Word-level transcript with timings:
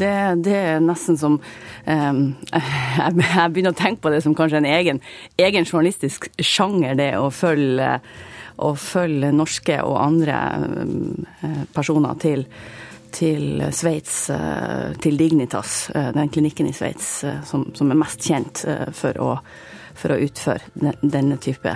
Det, 0.00 0.42
det 0.44 0.56
er 0.56 0.80
nesten 0.80 1.18
som 1.20 1.36
um, 1.36 2.20
jeg, 2.56 3.14
jeg, 3.20 3.52
begynner 3.52 3.74
å 3.74 3.78
tenke 3.78 4.04
på 4.06 4.12
det 4.14 4.22
som 4.24 4.36
kanskje 4.36 4.62
en 4.62 4.68
egen, 4.70 5.00
egen 5.40 5.66
journalistisk 5.66 6.30
sjanger, 6.40 6.96
det 6.96 7.12
å 7.20 7.28
følge, 7.34 7.96
å 8.64 8.74
følge 8.80 9.32
norske 9.36 9.80
og 9.84 9.98
andre 10.00 10.38
um, 10.64 11.26
personer 11.74 12.16
til, 12.22 12.46
til 13.12 13.66
Sveits, 13.76 14.22
uh, 14.32 14.96
til 15.02 15.20
Dignitas, 15.20 15.82
uh, 15.94 16.08
den 16.16 16.32
klinikken 16.32 16.70
i 16.70 16.76
Sveits 16.76 17.18
som, 17.48 17.68
som, 17.76 17.90
er 17.92 18.00
mest 18.00 18.24
kjent 18.24 18.64
for 18.96 19.20
å, 19.20 19.34
for, 19.92 20.14
å, 20.14 20.20
utføre 20.20 20.96
denne 21.02 21.36
type 21.42 21.74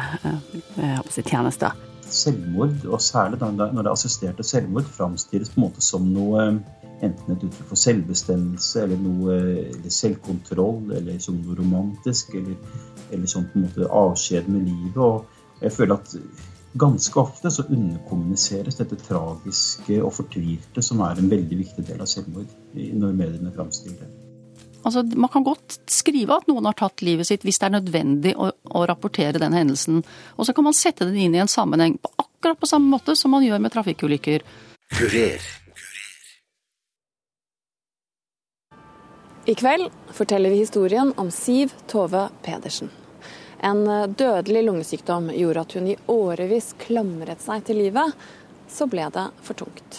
tjenester. 1.21 1.77
Selvmord, 2.15 2.85
og 2.87 3.01
særlig 3.03 3.41
når 3.43 3.75
det 3.75 3.85
er 3.89 3.93
assisterte 3.93 4.45
selvmord, 4.47 4.87
framstilles 4.97 5.51
på 5.51 5.59
en 5.59 5.65
måte 5.67 5.83
som 5.83 6.05
noe 6.15 6.53
enten 7.07 7.35
et 7.35 7.45
uttrykk 7.47 7.69
for 7.71 7.81
selvbestemmelse 7.81 8.83
eller 8.85 9.01
noe 9.01 9.37
eller 9.61 9.95
selvkontroll, 9.99 10.91
eller 10.99 11.21
som 11.23 11.39
noe 11.41 11.59
romantisk, 11.59 12.35
eller, 12.41 12.59
eller 13.11 13.31
sånn 13.31 13.47
på 13.51 13.61
en 13.61 13.69
måte 13.69 13.89
avskjed 14.03 14.51
med 14.51 14.69
livet. 14.69 14.99
Og 14.99 15.63
jeg 15.65 15.77
føler 15.77 15.97
at 15.97 16.17
ganske 16.75 17.21
ofte 17.21 17.51
så 17.55 17.65
underkommuniseres 17.69 18.81
dette 18.81 18.99
tragiske 18.99 20.01
og 20.03 20.13
fortvilte, 20.17 20.83
som 20.83 21.03
er 21.07 21.21
en 21.21 21.31
veldig 21.31 21.59
viktig 21.63 21.87
del 21.87 22.03
av 22.03 22.11
selvmord, 22.11 22.51
når 22.75 23.17
mediene 23.17 23.55
framstiller 23.55 24.03
det. 24.03 24.13
Altså, 24.85 25.01
man 25.17 25.31
kan 25.33 25.45
godt 25.47 25.79
skrive 25.89 26.37
at 26.37 26.49
noen 26.51 26.67
har 26.69 26.77
tatt 26.77 27.01
livet 27.07 27.29
sitt 27.29 27.45
hvis 27.47 27.57
det 27.61 27.71
er 27.71 27.77
nødvendig 27.79 28.35
å, 28.37 28.51
å 28.53 28.85
rapportere 28.91 29.41
den 29.41 29.57
hendelsen. 29.57 30.03
Og 30.37 30.45
så 30.45 30.53
kan 30.57 30.67
man 30.67 30.77
sette 30.77 31.09
den 31.09 31.17
inn 31.17 31.37
i 31.37 31.41
en 31.41 31.51
sammenheng 31.51 31.97
på 32.03 32.13
akkurat 32.21 32.61
på 32.61 32.69
samme 32.69 32.93
måte 32.93 33.17
som 33.17 33.33
man 33.33 33.47
gjør 33.47 33.63
med 33.65 33.73
trafikkulykker. 33.73 34.45
Kurer. 34.93 35.47
I 39.47 39.55
kveld 39.55 39.91
forteller 40.13 40.51
vi 40.51 40.57
historien 40.57 41.13
om 41.17 41.31
Siv 41.31 41.73
Tove 41.87 42.29
Pedersen. 42.43 42.91
En 43.61 43.85
dødelig 44.15 44.63
lungesykdom 44.65 45.29
gjorde 45.37 45.61
at 45.61 45.73
hun 45.77 45.89
i 45.93 45.97
årevis 46.09 46.71
klamret 46.81 47.45
seg 47.45 47.67
til 47.69 47.77
livet. 47.83 48.15
Så 48.73 48.89
ble 48.89 49.05
det 49.13 49.27
for 49.45 49.61
tungt. 49.61 49.99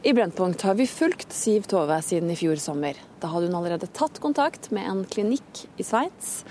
I 0.00 0.14
Brennpunkt 0.16 0.64
har 0.64 0.78
vi 0.78 0.86
fulgt 0.88 1.34
Siv 1.36 1.66
Tove 1.68 1.98
siden 2.06 2.32
i 2.32 2.38
fjor 2.40 2.56
sommer. 2.56 2.96
Da 3.20 3.28
hadde 3.28 3.50
hun 3.50 3.58
allerede 3.58 3.90
tatt 3.92 4.16
kontakt 4.24 4.70
med 4.72 4.88
en 4.88 5.02
klinikk 5.04 5.66
i 5.76 5.84
Sveits 5.84 6.46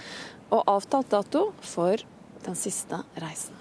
og 0.52 0.70
avtalt 0.70 1.10
dato 1.10 1.48
for 1.66 1.98
den 2.46 2.60
siste 2.60 3.02
reisen. 3.18 3.58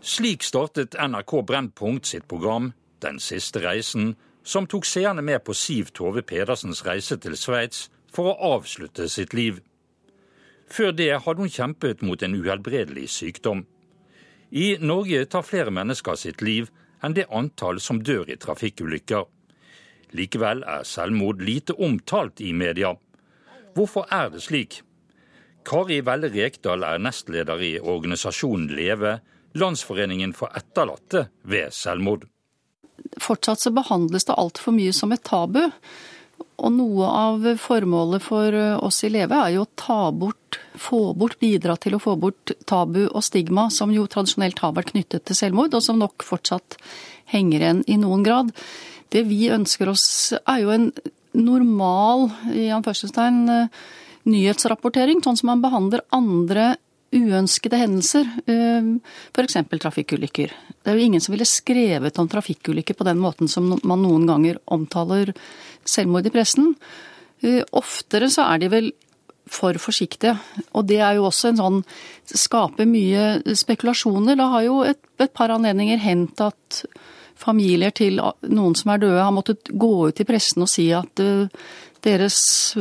Slik 0.00 0.46
startet 0.48 0.96
NRK 0.96 1.42
Brennpunkt 1.44 2.08
sitt 2.08 2.24
program 2.30 2.72
Den 3.04 3.20
siste 3.22 3.60
reisen, 3.62 4.16
som 4.48 4.66
tok 4.66 4.86
seerne 4.88 5.20
med 5.22 5.42
på 5.44 5.52
Siv 5.52 5.90
Tove 5.92 6.22
Pedersens 6.24 6.80
reise 6.86 7.18
til 7.20 7.34
Sveits 7.36 7.88
for 8.14 8.30
å 8.30 8.54
avslutte 8.56 9.04
sitt 9.12 9.34
liv. 9.36 9.58
Før 10.72 10.94
det 10.96 11.10
hadde 11.24 11.44
hun 11.44 11.52
kjempet 11.52 12.00
mot 12.04 12.22
en 12.24 12.36
uhelbredelig 12.36 13.10
sykdom. 13.12 13.66
I 14.48 14.78
Norge 14.80 15.26
tar 15.28 15.44
flere 15.44 15.74
mennesker 15.74 16.16
sitt 16.16 16.40
liv 16.40 16.70
enn 17.04 17.16
det 17.18 17.26
antall 17.28 17.80
som 17.84 18.00
dør 18.00 18.32
i 18.32 18.38
trafikkulykker. 18.40 19.26
Likevel 20.16 20.64
er 20.64 20.88
selvmord 20.88 21.44
lite 21.44 21.76
omtalt 21.76 22.40
i 22.40 22.54
media. 22.56 22.94
Hvorfor 23.76 24.08
er 24.08 24.32
det 24.32 24.46
slik? 24.46 24.80
Kari 25.68 26.00
Velle 26.00 26.32
Rekdal 26.32 26.88
er 26.88 27.04
nestleder 27.04 27.60
i 27.60 27.74
organisasjonen 27.76 28.72
Leve, 28.72 29.18
Landsforeningen 29.60 30.32
for 30.32 30.56
etterlatte 30.56 31.26
ved 31.44 31.76
selvmord. 31.76 32.24
Fortsatt 33.22 33.60
så 33.60 33.72
behandles 33.74 34.28
det 34.28 34.36
altfor 34.38 34.74
mye 34.76 34.94
som 34.96 35.12
et 35.14 35.24
tabu. 35.26 35.60
Og 36.58 36.72
noe 36.74 37.06
av 37.06 37.44
formålet 37.62 38.22
for 38.24 38.54
oss 38.82 39.04
i 39.06 39.10
Leve 39.14 39.36
er 39.38 39.54
jo 39.54 39.62
å 39.62 39.70
ta 39.78 40.10
bort, 40.10 40.58
få 40.74 41.12
bort, 41.18 41.38
bidra 41.38 41.76
til 41.78 41.94
å 41.94 42.02
få 42.02 42.16
bort 42.18 42.52
tabu 42.66 43.04
og 43.06 43.22
stigma 43.26 43.68
som 43.74 43.92
jo 43.94 44.08
tradisjonelt 44.10 44.58
har 44.64 44.74
vært 44.74 44.90
knyttet 44.90 45.26
til 45.28 45.38
selvmord, 45.38 45.74
og 45.74 45.84
som 45.84 46.00
nok 46.02 46.26
fortsatt 46.26 46.78
henger 47.30 47.62
igjen 47.62 47.84
i 47.86 47.98
noen 48.00 48.26
grad. 48.26 48.50
Det 49.14 49.22
vi 49.28 49.46
ønsker 49.54 49.90
oss 49.92 50.08
er 50.40 50.64
jo 50.64 50.74
en 50.74 50.90
normal, 51.38 52.26
i 52.50 52.68
anførselstegn, 52.74 53.68
nyhetsrapportering, 54.28 55.22
sånn 55.22 55.38
som 55.38 55.52
man 55.52 55.62
behandler 55.62 56.02
andre 56.14 56.72
uønskede 57.14 57.78
hendelser, 57.80 58.26
f.eks. 59.32 59.56
trafikkulykker. 59.80 60.52
Det 60.52 60.92
er 60.92 60.98
jo 60.98 61.06
ingen 61.06 61.22
som 61.24 61.32
ville 61.32 61.48
skrevet 61.48 62.18
om 62.20 62.28
trafikkulykker 62.28 62.98
på 62.98 63.06
den 63.08 63.20
måten 63.22 63.48
som 63.48 63.70
man 63.80 64.02
noen 64.04 64.26
ganger 64.28 64.60
omtaler 64.68 65.32
selvmord 65.88 66.28
i 66.28 66.32
pressen. 66.34 66.74
Eh, 67.40 67.62
oftere 67.72 68.28
så 68.32 68.48
er 68.52 68.62
de 68.62 68.72
vel 68.72 68.90
for 69.48 69.78
forsiktige. 69.80 70.36
Og 70.76 70.86
det 70.88 71.00
er 71.00 71.16
jo 71.16 71.28
også 71.28 71.52
en 71.52 71.60
sånn 71.62 71.78
Skaper 72.28 72.84
mye 72.84 73.56
spekulasjoner. 73.56 74.36
Det 74.36 74.48
har 74.52 74.64
jo 74.66 74.82
et, 74.84 75.00
et 75.16 75.32
par 75.32 75.52
anledninger 75.54 76.00
hendt 76.02 76.42
at 76.44 76.82
familier 77.38 77.94
til 77.94 78.18
noen 78.18 78.76
som 78.78 78.92
er 78.92 79.02
døde, 79.02 79.20
har 79.22 79.34
måttet 79.34 79.70
gå 79.70 79.92
ut 80.08 80.20
i 80.20 80.26
pressen 80.28 80.64
og 80.64 80.70
si 80.70 80.88
at 80.96 81.22
uh, 81.22 81.46
deres 82.04 82.38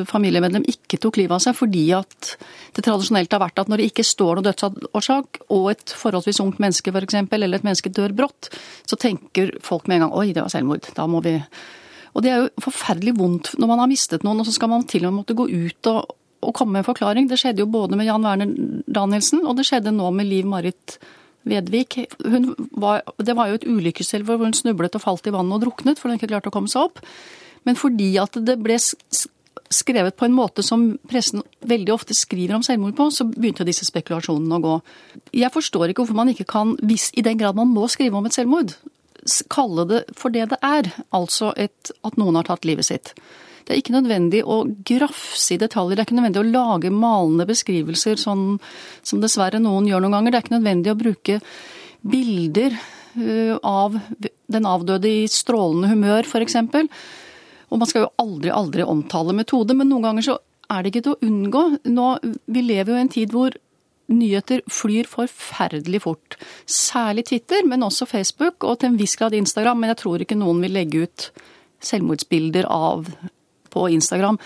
familiemedlem 0.10 0.66
ikke 0.70 1.00
tok 1.02 1.18
livet 1.18 1.38
av 1.38 1.42
seg 1.42 1.56
fordi 1.58 1.86
at 1.98 2.34
det 2.78 2.84
tradisjonelt 2.86 3.34
har 3.34 3.42
vært 3.42 3.64
at 3.64 3.72
når 3.72 3.82
det 3.82 3.90
ikke 3.92 4.06
står 4.06 4.38
noen 4.38 4.48
dødsårsak, 4.50 5.42
og 5.54 5.72
et 5.74 5.96
forholdsvis 5.98 6.42
ungt 6.44 6.62
menneske 6.62 6.94
f.eks., 6.94 7.18
eller 7.24 7.58
et 7.58 7.66
menneske 7.66 7.94
dør 7.94 8.14
brått, 8.18 8.52
så 8.86 9.00
tenker 9.00 9.56
folk 9.66 9.88
med 9.88 9.98
en 9.98 10.08
gang 10.08 10.16
oi, 10.20 10.30
det 10.36 10.44
var 10.46 10.54
selvmord. 10.54 10.90
Da 10.98 11.08
må 11.10 11.24
vi 11.26 11.38
og 12.18 12.24
det 12.26 12.32
er 12.34 12.40
jo 12.42 12.64
forferdelig 12.66 13.14
vondt 13.20 13.52
når 13.62 13.70
man 13.70 13.84
har 13.84 13.90
mistet 13.92 14.24
noen, 14.26 14.42
og 14.42 14.48
så 14.48 14.56
skal 14.56 14.72
man 14.72 14.88
til 14.90 15.06
og 15.06 15.12
med 15.12 15.22
måtte 15.22 15.38
gå 15.38 15.46
ut 15.52 15.90
og, 15.92 16.16
og 16.42 16.54
komme 16.58 16.74
med 16.74 16.82
en 16.82 16.88
forklaring. 16.88 17.28
Det 17.30 17.38
skjedde 17.38 17.62
jo 17.62 17.70
både 17.70 18.00
med 18.00 18.08
Jan 18.10 18.26
Werner 18.26 18.54
Danielsen, 18.90 19.44
og 19.46 19.60
det 19.60 19.68
skjedde 19.70 19.94
nå 19.94 20.10
med 20.16 20.30
Liv 20.30 20.48
Marit 20.50 20.98
Vedvik. 21.48 22.00
Var, 22.20 23.02
det 23.24 23.36
var 23.38 23.50
jo 23.50 23.58
et 23.60 23.68
ulykkestilfelle 23.68 24.38
hvor 24.38 24.50
hun 24.50 24.58
snublet 24.58 24.98
og 25.00 25.04
falt 25.04 25.28
i 25.30 25.34
vannet 25.36 25.58
og 25.58 25.66
druknet, 25.66 26.00
for 26.00 26.10
hun 26.10 26.20
ikke 26.20 26.32
klarte 26.34 26.52
å 26.52 26.56
komme 26.56 26.72
seg 26.72 26.90
opp. 26.90 27.02
Men 27.68 27.80
fordi 27.80 28.14
at 28.22 28.38
det 28.48 28.58
ble 28.64 28.78
skrevet 29.74 30.16
på 30.16 30.28
en 30.28 30.36
måte 30.36 30.64
som 30.64 30.94
pressen 31.10 31.44
veldig 31.68 31.94
ofte 31.96 32.16
skriver 32.16 32.56
om 32.56 32.64
selvmord 32.64 32.96
på, 32.98 33.10
så 33.12 33.28
begynte 33.28 33.68
disse 33.68 33.88
spekulasjonene 33.88 34.60
å 34.60 34.64
gå. 34.64 34.76
Jeg 35.44 35.54
forstår 35.54 35.92
ikke 35.92 36.06
hvorfor 36.06 36.20
man 36.20 36.32
ikke 36.32 36.48
kan, 36.48 36.76
hvis 36.84 37.10
i 37.18 37.26
den 37.26 37.40
grad 37.40 37.58
man 37.58 37.74
må 37.74 37.90
skrive 37.92 38.20
om 38.20 38.30
et 38.30 38.38
selvmord, 38.38 38.76
kalle 39.52 39.84
det 39.90 40.04
for 40.16 40.32
det 40.32 40.46
det 40.54 40.60
er, 40.64 40.88
altså 41.16 41.52
et, 41.60 41.92
at 42.08 42.16
noen 42.20 42.40
har 42.40 42.48
tatt 42.48 42.68
livet 42.68 42.88
sitt. 42.88 43.12
Det 43.68 43.76
er 43.76 43.82
ikke 43.82 43.98
nødvendig 43.98 44.46
å 44.48 44.62
grafse 44.88 45.58
i 45.58 45.60
detaljer, 45.60 45.98
det 45.98 46.04
er 46.06 46.08
ikke 46.08 46.18
nødvendig 46.22 46.40
å 46.40 46.52
lage 46.54 46.92
malende 46.94 47.48
beskrivelser 47.50 48.20
sånn 48.22 48.46
som 49.04 49.20
dessverre 49.24 49.60
noen 49.60 49.90
gjør 49.90 50.06
noen 50.06 50.16
ganger. 50.16 50.32
Det 50.32 50.40
er 50.40 50.46
ikke 50.46 50.56
nødvendig 50.56 50.94
å 50.94 51.00
bruke 51.02 51.40
bilder 52.08 52.78
uh, 52.80 53.56
av 53.68 54.00
den 54.56 54.70
avdøde 54.72 55.12
i 55.12 55.28
strålende 55.32 55.92
humør, 55.92 56.24
f.eks. 56.24 56.56
Og 57.68 57.82
man 57.82 57.92
skal 57.92 58.06
jo 58.06 58.14
aldri, 58.24 58.56
aldri 58.56 58.88
omtale 58.88 59.36
metode, 59.36 59.76
men 59.76 59.92
noen 59.92 60.08
ganger 60.08 60.30
så 60.30 60.40
er 60.72 60.84
det 60.84 60.94
ikke 60.94 61.04
til 61.04 61.18
å 61.18 61.28
unngå. 61.28 61.64
Nå, 61.92 62.10
vi 62.48 62.64
lever 62.64 62.94
jo 62.94 63.00
i 63.00 63.04
en 63.04 63.16
tid 63.20 63.36
hvor 63.36 63.56
nyheter 64.08 64.64
flyr 64.72 65.08
forferdelig 65.12 66.06
fort. 66.06 66.38
Særlig 66.64 67.28
Twitter, 67.28 67.68
men 67.68 67.84
også 67.84 68.08
Facebook, 68.08 68.64
og 68.64 68.80
til 68.80 68.94
en 68.94 69.00
viss 69.00 69.18
grad 69.20 69.36
Instagram. 69.36 69.84
Men 69.84 69.92
jeg 69.92 70.04
tror 70.04 70.24
ikke 70.24 70.40
noen 70.40 70.64
vil 70.64 70.78
legge 70.80 71.08
ut 71.08 71.32
selvmordsbilder 71.84 72.68
av 72.72 73.10
på 73.74 73.88
Instagram. 73.94 74.40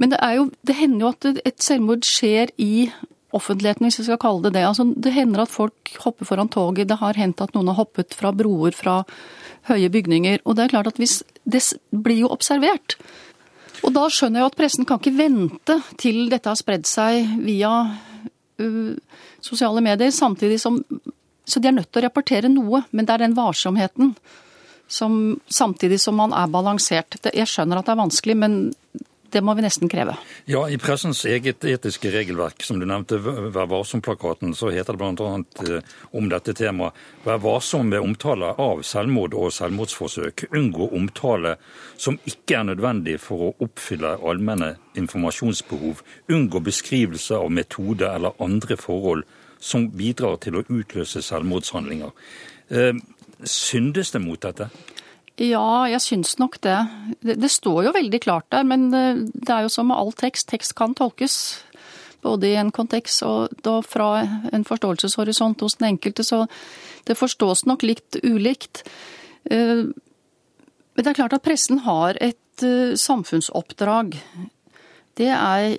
Men 0.00 0.12
det, 0.12 0.20
jo, 0.36 0.48
det 0.66 0.76
hender 0.78 1.04
jo 1.04 1.12
at 1.12 1.46
et 1.46 1.62
selvmord 1.62 2.06
skjer 2.08 2.52
i 2.60 2.88
offentligheten, 3.36 3.86
hvis 3.86 4.00
vi 4.00 4.06
skal 4.08 4.20
kalle 4.20 4.42
det 4.46 4.54
det. 4.56 4.64
Altså, 4.66 4.86
det 4.96 5.12
hender 5.14 5.44
at 5.44 5.52
folk 5.52 5.92
hopper 6.02 6.26
foran 6.28 6.50
toget. 6.50 6.88
Det 6.90 6.98
har 7.02 7.18
hendt 7.20 7.42
at 7.44 7.54
noen 7.54 7.70
har 7.70 7.78
hoppet 7.78 8.16
fra 8.16 8.32
broer 8.34 8.74
fra 8.76 9.02
høye 9.70 9.90
bygninger. 9.92 10.42
Og 10.44 10.56
det 10.56 10.64
er 10.64 10.74
klart 10.74 10.90
at 10.90 11.00
hvis 11.00 11.22
Det 11.50 11.62
blir 11.90 12.20
jo 12.20 12.28
observert. 12.30 12.98
Og 13.82 13.94
da 13.96 14.04
skjønner 14.12 14.38
jeg 14.38 14.44
jo 14.44 14.50
at 14.50 14.58
pressen 14.58 14.86
kan 14.86 15.00
ikke 15.00 15.16
vente 15.16 15.76
til 15.98 16.28
dette 16.30 16.50
har 16.50 16.58
spredd 16.58 16.84
seg 16.86 17.26
via 17.42 17.70
uh, 18.60 18.92
sosiale 19.40 19.80
medier, 19.80 20.12
samtidig 20.12 20.60
som 20.60 20.82
Så 21.44 21.58
de 21.58 21.66
er 21.66 21.72
nødt 21.72 21.90
til 21.90 22.02
å 22.02 22.04
rapportere 22.04 22.48
noe, 22.48 22.84
men 22.92 23.06
det 23.06 23.14
er 23.14 23.22
den 23.24 23.34
varsomheten 23.34 24.12
som, 24.90 25.40
samtidig 25.46 26.00
som 26.00 26.18
man 26.18 26.34
er 26.34 26.50
balansert. 26.50 27.20
Jeg 27.30 27.48
skjønner 27.48 27.78
at 27.80 27.86
det 27.86 27.94
er 27.94 28.02
vanskelig, 28.02 28.36
men 28.42 28.58
det 29.30 29.40
må 29.46 29.54
vi 29.54 29.62
nesten 29.62 29.88
kreve. 29.88 30.16
Ja, 30.50 30.64
I 30.66 30.78
pressens 30.82 31.22
eget 31.28 31.64
etiske 31.64 32.10
regelverk, 32.10 32.64
som 32.66 32.80
du 32.80 32.86
nevnte, 32.88 33.20
Vær 33.22 33.68
varsom-plakaten, 33.70 34.54
så 34.58 34.72
heter 34.74 34.96
det 34.96 34.98
bl.a. 34.98 35.28
Eh, 35.66 35.92
om 36.18 36.26
dette 36.32 36.54
temaet 36.58 36.98
Vær 37.22 37.38
varsom 37.44 37.92
ved 37.94 38.02
omtale 38.02 38.50
av 38.58 38.82
selvmord 38.86 39.36
og 39.38 39.52
selvmordsforsøk. 39.54 40.48
Unngå 40.50 40.90
omtale 40.98 41.54
som 41.94 42.18
ikke 42.26 42.58
er 42.58 42.66
nødvendig 42.72 43.20
for 43.22 43.46
å 43.46 43.52
oppfylle 43.62 44.16
allmenne 44.18 44.72
informasjonsbehov. 44.98 46.02
Unngå 46.34 46.64
beskrivelse 46.66 47.38
av 47.38 47.54
metode 47.54 48.10
eller 48.10 48.34
andre 48.42 48.78
forhold 48.80 49.22
som 49.60 49.86
bidrar 49.94 50.40
til 50.42 50.58
å 50.58 50.66
utløse 50.66 51.22
selvmordshandlinger. 51.22 52.10
Eh, 53.40 53.46
syndes 53.48 54.12
det 54.14 54.22
mot 54.22 54.40
dette? 54.40 54.70
Ja, 55.40 55.88
jeg 55.88 56.02
syns 56.04 56.36
nok 56.38 56.60
det. 56.60 56.76
det. 57.24 57.40
det. 57.40 57.50
står 57.50 57.86
jo 57.88 57.96
veldig 57.96 58.20
klart 58.20 58.50
der, 58.52 58.62
men 58.62 58.90
det 58.92 59.48
er 59.48 59.64
jo 59.64 59.72
som 59.72 59.88
med 59.88 59.96
all 59.96 60.12
tekst. 60.12 60.50
Tekst 60.52 60.76
kan 60.76 60.94
tolkes. 60.94 61.64
Både 62.20 62.50
i 62.50 62.58
en 62.60 62.68
kontekst 62.70 63.22
og 63.24 63.86
fra 63.88 64.10
en 64.52 64.66
forståelseshorisont 64.68 65.64
hos 65.64 65.78
den 65.80 65.94
enkelte. 65.94 66.24
Så 66.24 66.44
det 67.08 67.16
forstås 67.16 67.64
nok 67.66 67.82
litt 67.86 68.20
ulikt. 68.22 68.84
Eh, 69.50 69.88
men 70.94 71.04
det 71.04 71.12
er 71.12 71.18
klart 71.22 71.36
at 71.36 71.44
pressen 71.46 71.82
har 71.86 72.18
et 72.20 72.64
eh, 72.66 72.96
samfunnsoppdrag. 72.98 74.16
Det 75.18 75.28
er 75.32 75.76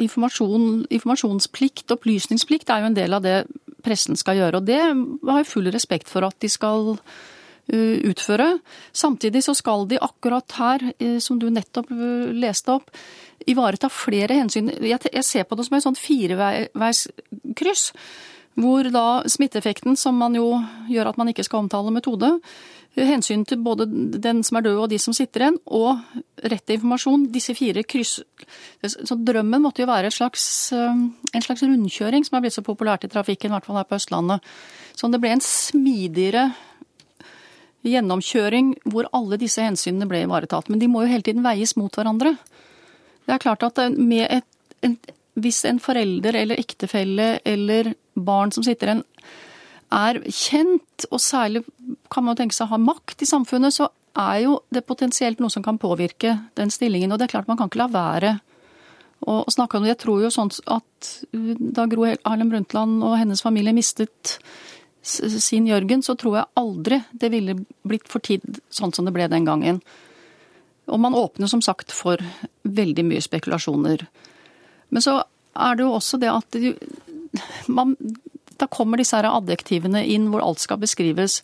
informasjon, 0.00 0.84
informasjonsplikt, 0.90 1.90
opplysningsplikt 1.90 2.70
er 2.70 2.82
jo 2.82 2.90
en 2.90 2.96
del 2.96 3.16
av 3.16 3.24
det 3.24 3.38
pressen 3.84 4.18
skal 4.18 4.40
gjøre. 4.40 4.60
Og 4.60 4.66
det 4.68 4.80
har 4.80 5.40
jeg 5.40 5.50
full 5.52 5.70
respekt 5.74 6.10
for 6.10 6.26
at 6.26 6.36
de 6.42 6.50
skal 6.52 6.94
Eh, 7.66 8.10
utføre. 8.10 8.58
Samtidig 8.92 9.40
så 9.44 9.54
skal 9.56 9.86
de 9.88 9.96
akkurat 9.96 10.52
her, 10.52 10.92
eh, 10.98 11.18
som 11.18 11.38
du 11.38 11.48
nettopp 11.48 11.90
eh, 11.90 12.32
leste 12.36 12.68
opp, 12.68 12.90
ivareta 13.48 13.88
flere 13.88 14.36
hensyn. 14.36 14.68
Jeg 14.84 15.24
ser 15.24 15.44
på 15.44 15.56
det 15.56 15.64
som 15.64 15.76
et 15.76 15.84
sånn 15.86 15.96
fireveiskryss. 15.96 17.92
Hvor 18.60 18.84
da 18.92 19.24
smitteeffekten, 19.24 19.96
som 19.96 20.14
man 20.14 20.34
jo 20.36 20.60
gjør 20.92 21.08
at 21.08 21.16
man 21.16 21.28
ikke 21.32 21.42
skal 21.42 21.64
omtale 21.64 21.90
metode, 21.90 22.38
hensyn 22.94 23.42
til 23.48 23.58
både 23.64 23.86
den 24.22 24.42
som 24.46 24.58
er 24.58 24.66
død 24.68 24.82
og 24.84 24.90
de 24.92 24.98
som 25.02 25.14
sitter 25.16 25.42
igjen, 25.42 25.56
og 25.66 25.98
rett 26.44 26.62
til 26.66 26.78
informasjon, 26.78 27.28
disse 27.34 27.56
fire 27.58 27.82
kryss... 27.82 28.20
Så 28.84 29.16
drømmen 29.18 29.62
måtte 29.64 29.82
jo 29.82 29.88
være 29.90 30.12
slags, 30.14 30.44
en 30.74 31.44
slags 31.44 31.64
rundkjøring, 31.64 32.26
som 32.26 32.38
er 32.38 32.44
blitt 32.44 32.56
så 32.56 32.64
populært 32.66 33.06
i 33.06 33.10
trafikken, 33.10 33.50
i 33.50 33.56
hvert 33.56 33.66
fall 33.66 33.80
her 33.80 33.88
på 33.88 33.98
Østlandet. 33.98 34.44
Så 34.94 35.10
det 35.10 35.20
ble 35.22 35.32
en 35.34 35.42
smidigere 35.42 36.48
gjennomkjøring 37.84 38.74
hvor 38.88 39.08
alle 39.16 39.38
disse 39.40 39.64
hensynene 39.64 40.08
ble 40.08 40.22
ivaretatt. 40.24 40.70
Men 40.70 40.80
de 40.80 40.88
må 40.90 41.04
jo 41.04 41.12
hele 41.12 41.26
tiden 41.26 41.44
veies 41.44 41.74
mot 41.80 41.92
hverandre. 41.94 42.36
Det 43.24 43.34
er 43.34 43.42
klart 43.42 43.64
at 43.66 43.80
med 43.96 44.26
et, 44.28 44.46
en, 44.84 44.96
hvis 45.40 45.64
en 45.68 45.80
forelder 45.82 46.38
eller 46.44 46.60
ektefelle 46.60 47.38
eller 47.44 47.94
barn 48.14 48.52
som 48.54 48.64
sitter 48.66 48.92
igjen, 48.92 49.04
er 49.94 50.20
kjent, 50.26 51.06
og 51.10 51.22
særlig 51.22 51.64
kan 52.12 52.26
man 52.26 52.38
tenke 52.38 52.56
seg 52.56 52.68
å 52.68 52.74
ha 52.74 52.80
makt 52.82 53.22
i 53.22 53.28
samfunnet, 53.28 53.74
så 53.76 53.88
er 54.14 54.44
jo 54.44 54.58
det 54.74 54.84
potensielt 54.86 55.40
noe 55.42 55.50
som 55.50 55.64
kan 55.64 55.78
påvirke 55.80 56.36
den 56.58 56.70
stillingen. 56.70 57.12
Og 57.12 57.18
det 57.18 57.28
er 57.28 57.34
klart 57.34 57.50
man 57.50 57.58
kan 57.58 57.70
ikke 57.70 57.82
la 57.82 57.90
være 57.94 58.34
å 59.24 59.40
snakke 59.50 59.78
om 59.78 59.84
det. 59.84 59.94
Jeg 59.94 60.02
tror 60.04 60.22
jo 60.22 60.30
sånn 60.32 60.52
at 60.70 61.10
da 61.32 61.86
Gro 61.90 62.06
Harlem 62.12 62.52
Brundtland 62.52 63.02
og 63.06 63.18
hennes 63.18 63.42
familie 63.42 63.74
mistet 63.76 64.38
sin 65.04 65.66
Jørgen, 65.68 66.02
så 66.02 66.14
tror 66.16 66.38
jeg 66.38 66.52
aldri 66.60 67.00
det 67.12 67.30
ville 67.32 67.58
blitt 67.84 68.08
for 68.10 68.24
tid 68.24 68.62
sånn 68.72 68.94
som 68.94 69.04
det 69.04 69.12
ble 69.16 69.28
den 69.32 69.48
gangen. 69.48 69.80
Og 70.88 71.00
man 71.00 71.16
åpner 71.16 71.48
som 71.48 71.62
sagt 71.64 71.92
for 71.92 72.20
veldig 72.62 73.04
mye 73.08 73.24
spekulasjoner. 73.24 74.06
Men 74.92 75.04
så 75.04 75.18
er 75.54 75.76
det 75.76 75.84
jo 75.84 75.94
også 75.96 76.20
det 76.20 76.32
at 76.32 76.58
man, 77.72 77.94
Da 78.60 78.68
kommer 78.70 79.00
disse 79.00 79.16
her 79.18 79.30
adjektivene 79.30 80.04
inn 80.06 80.30
hvor 80.32 80.44
alt 80.44 80.62
skal 80.62 80.80
beskrives. 80.82 81.40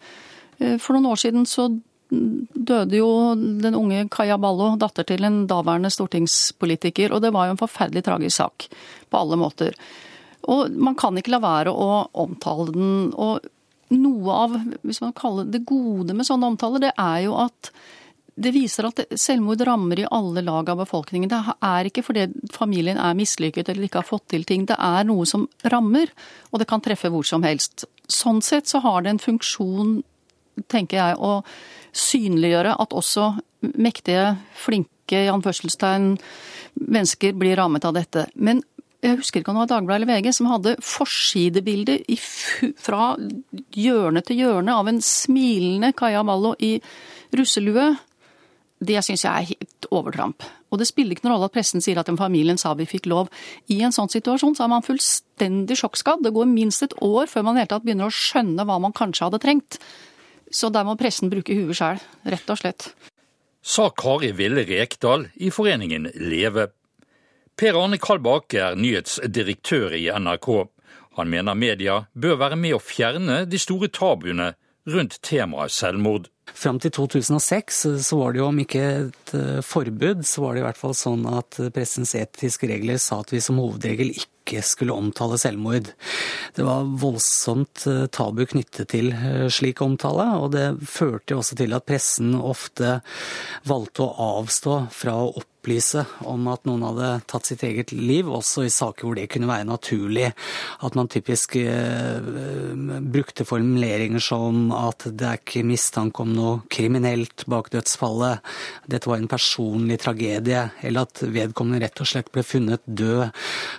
Eh, 0.58 0.76
for 0.78 0.96
noen 0.96 1.10
år 1.12 1.22
siden 1.22 1.46
så 1.48 1.70
døde 2.10 2.98
jo 2.98 3.10
den 3.36 3.76
unge 3.78 4.08
Kaya 4.10 4.38
Ballo, 4.40 4.72
datter 4.80 5.06
til 5.06 5.24
en 5.26 5.44
daværende 5.50 5.92
stortingspolitiker. 5.94 7.14
Og 7.14 7.22
det 7.22 7.32
var 7.34 7.46
jo 7.46 7.54
en 7.54 7.62
forferdelig 7.62 8.04
tragisk 8.06 8.40
sak 8.40 8.66
på 9.10 9.20
alle 9.20 9.38
måter. 9.40 9.78
Og 10.50 10.72
man 10.72 10.96
kan 10.98 11.16
ikke 11.18 11.34
la 11.34 11.42
være 11.42 11.72
å 11.72 12.04
omtale 12.24 12.70
den. 12.74 12.92
Og 13.14 13.46
noe 13.94 14.36
av 14.46 14.58
hvis 14.86 15.02
man 15.04 15.14
kaller 15.16 15.48
det 15.50 15.64
gode 15.68 16.16
med 16.16 16.26
sånne 16.26 16.52
omtaler, 16.52 16.88
det 16.88 16.94
er 16.96 17.26
jo 17.26 17.36
at 17.42 17.72
det 18.34 18.52
viser 18.54 18.88
at 18.88 19.00
selvmord 19.18 19.62
rammer 19.66 20.02
i 20.02 20.08
alle 20.10 20.42
lag 20.46 20.68
av 20.70 20.80
befolkningen. 20.82 21.30
Det 21.30 21.40
er 21.66 21.88
ikke 21.88 22.04
fordi 22.06 22.26
familien 22.54 23.00
er 23.00 23.16
mislykket 23.18 23.68
eller 23.68 23.88
ikke 23.88 24.02
har 24.02 24.08
fått 24.08 24.28
til 24.34 24.46
ting. 24.48 24.66
Det 24.68 24.78
er 24.78 25.06
noe 25.08 25.26
som 25.28 25.48
rammer, 25.72 26.12
og 26.50 26.62
det 26.62 26.68
kan 26.70 26.82
treffe 26.84 27.10
hvor 27.12 27.26
som 27.26 27.44
helst. 27.46 27.86
Sånn 28.10 28.40
sett 28.44 28.70
så 28.70 28.82
har 28.84 29.02
det 29.02 29.14
en 29.14 29.22
funksjon, 29.22 30.00
tenker 30.70 31.00
jeg, 31.00 31.18
å 31.18 31.42
synliggjøre 31.96 32.76
at 32.80 32.96
også 32.96 33.32
mektige, 33.76 34.34
flinke, 34.56 34.96
i 35.10 35.30
anførselstegn, 35.30 36.12
mennesker 36.86 37.34
blir 37.34 37.58
rammet 37.58 37.82
av 37.88 37.96
dette. 37.96 38.28
Men 38.38 38.62
jeg 39.00 39.16
husker 39.18 39.40
ikke 39.40 39.50
om 39.50 39.56
det 39.58 39.64
var 39.64 39.70
Dagbladet 39.72 40.02
eller 40.04 40.10
VG, 40.12 40.32
som 40.36 40.48
hadde 40.50 40.76
forsidebilde 40.84 41.96
fra 42.78 43.14
hjørne 43.74 44.22
til 44.26 44.42
hjørne 44.42 44.76
av 44.76 44.90
en 44.90 45.00
smilende 45.02 45.94
Kaja 45.96 46.22
Ballo 46.26 46.52
i 46.60 46.74
russelue. 47.36 47.94
Det 48.80 49.02
syns 49.04 49.26
jeg 49.26 49.30
er 49.30 49.48
helt 49.50 49.86
overtramp. 49.92 50.44
Og 50.72 50.80
det 50.80 50.86
spiller 50.88 51.12
ikke 51.12 51.26
noen 51.26 51.34
rolle 51.36 51.50
at 51.50 51.54
pressen 51.54 51.84
sier 51.84 52.00
at 52.00 52.08
den 52.08 52.18
familien 52.20 52.58
sa 52.60 52.72
vi 52.78 52.86
fikk 52.88 53.10
lov. 53.12 53.28
I 53.68 53.82
en 53.84 53.92
sånn 53.92 54.08
situasjon 54.08 54.56
så 54.56 54.64
er 54.64 54.72
man 54.72 54.86
fullstendig 54.86 55.76
sjokkskadd. 55.82 56.24
Det 56.24 56.32
går 56.32 56.48
minst 56.48 56.86
et 56.86 56.96
år 57.04 57.28
før 57.28 57.44
man 57.44 57.58
i 57.58 57.64
hele 57.64 57.72
tatt 57.74 57.84
begynner 57.84 58.08
å 58.08 58.14
skjønne 58.14 58.64
hva 58.64 58.78
man 58.80 58.96
kanskje 58.96 59.26
hadde 59.28 59.42
trengt. 59.42 59.80
Så 60.50 60.72
der 60.72 60.86
må 60.88 60.96
pressen 60.98 61.30
bruke 61.30 61.54
huet 61.54 61.76
sjøl, 61.78 62.00
rett 62.24 62.52
og 62.52 62.60
slett. 62.62 62.88
Sa 63.60 63.90
Kari 63.92 64.32
Ville 64.32 64.64
Rekdal 64.64 65.28
i 65.36 65.50
foreningen 65.52 66.08
Leve 66.16 66.70
Per 67.60 67.76
Arne 67.76 67.98
Kalbakk 68.00 68.54
er 68.56 68.78
nyhetsdirektør 68.80 69.92
i 69.98 70.06
NRK. 70.08 70.48
Han 71.18 71.28
mener 71.28 71.58
media 71.58 71.98
bør 72.16 72.38
være 72.40 72.56
med 72.56 72.78
å 72.78 72.80
fjerne 72.80 73.42
de 73.44 73.60
store 73.60 73.90
tabuene 73.92 74.54
rundt 74.94 75.20
temaet 75.26 75.74
selvmord. 75.74 76.28
Fram 76.56 76.80
til 76.82 76.92
2006 76.92 77.84
så 78.02 78.18
var 78.18 78.34
det 78.34 78.40
jo, 78.40 78.48
om 78.50 78.58
ikke 78.62 78.82
et 78.82 79.32
eh, 79.38 79.60
forbud, 79.64 80.24
så 80.26 80.44
var 80.44 80.54
det 80.54 80.62
i 80.62 80.66
hvert 80.66 80.80
fall 80.80 80.96
sånn 80.98 81.22
at 81.30 81.60
pressens 81.74 82.16
etiske 82.18 82.68
regler 82.70 82.98
sa 83.00 83.20
at 83.22 83.32
vi 83.32 83.42
som 83.44 83.60
hovedregel 83.62 84.10
ikke 84.12 84.62
skulle 84.66 84.96
omtale 84.96 85.38
selvmord. 85.38 85.92
Det 86.56 86.66
var 86.66 86.88
voldsomt 87.00 87.86
eh, 87.86 88.08
tabu 88.12 88.42
knyttet 88.50 88.90
til 88.92 89.12
eh, 89.14 89.46
slik 89.52 89.82
omtale, 89.84 90.26
og 90.42 90.50
det 90.56 90.66
førte 90.90 91.38
også 91.38 91.60
til 91.60 91.76
at 91.76 91.86
pressen 91.86 92.34
ofte 92.34 92.98
valgte 93.70 94.08
å 94.08 94.28
avstå 94.40 94.82
fra 94.96 95.16
å 95.22 95.30
opp 95.38 95.46
opplyse 95.60 96.06
om 96.24 96.48
at 96.48 96.64
noen 96.64 96.82
hadde 96.88 97.08
tatt 97.28 97.48
sitt 97.50 97.62
eget 97.66 97.92
liv, 97.92 98.28
også 98.32 98.64
i 98.64 98.72
saker 98.72 99.06
hvor 99.06 99.18
det 99.18 99.28
kunne 99.32 99.50
være 99.50 99.68
naturlig. 99.68 100.30
At 100.80 100.96
man 100.96 101.10
typisk 101.12 101.56
eh, 101.60 102.20
brukte 103.12 103.44
formuleringer 103.44 104.22
som 104.24 104.70
at 104.72 105.06
det 105.10 105.26
er 105.26 105.40
ikke 105.40 105.66
mistanke 105.68 106.24
om 106.24 106.32
noe 106.34 106.54
kriminelt 106.72 107.44
bak 107.50 107.70
dødsfallet, 107.74 108.40
dette 108.90 109.10
var 109.10 109.20
en 109.20 109.30
personlig 109.30 110.00
tragedie, 110.00 110.64
eller 110.82 111.06
at 111.06 111.22
vedkommende 111.28 111.82
rett 111.84 112.00
og 112.00 112.08
slett 112.08 112.32
ble 112.32 112.44
funnet 112.46 112.84
død, 112.86 113.28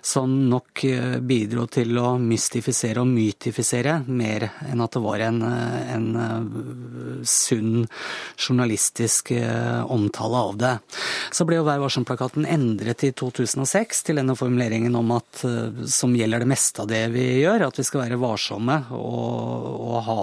som 0.06 0.38
nok 0.51 0.86
eh, 0.86 1.17
bidro 1.17 1.65
til 1.72 1.98
å 1.98 2.13
mystifisere 2.22 3.01
og 3.01 3.10
mytifisere 3.10 4.01
mer 4.08 4.48
enn 4.70 4.86
at 4.86 4.94
det 4.94 5.03
var 5.03 5.25
en, 5.25 5.41
eh, 5.50 5.96
en 5.96 7.24
sunn 7.25 7.88
journalistisk 8.38 9.32
omtale 9.32 10.38
av 10.38 10.58
det. 10.60 10.72
Så 11.34 11.46
ble 11.48 11.60
jo 11.60 11.65
Vær 11.72 11.80
varsom-plakaten 11.80 12.44
endret 12.51 13.06
i 13.08 13.13
2006 13.16 14.01
til 14.04 14.18
denne 14.20 14.34
formuleringen 14.36 14.96
om 14.98 15.13
at 15.16 15.44
eh, 15.48 15.86
som 15.88 16.12
gjelder 16.18 16.44
det 16.44 16.50
meste 16.51 16.84
av 16.84 16.90
det 16.90 17.06
vi 17.13 17.24
gjør, 17.46 17.63
at 17.70 17.78
vi 17.80 17.86
skal 17.88 18.01
være 18.04 18.18
varsomme 18.20 18.75
og, 18.98 19.70
og 19.80 20.01
ha, 20.04 20.16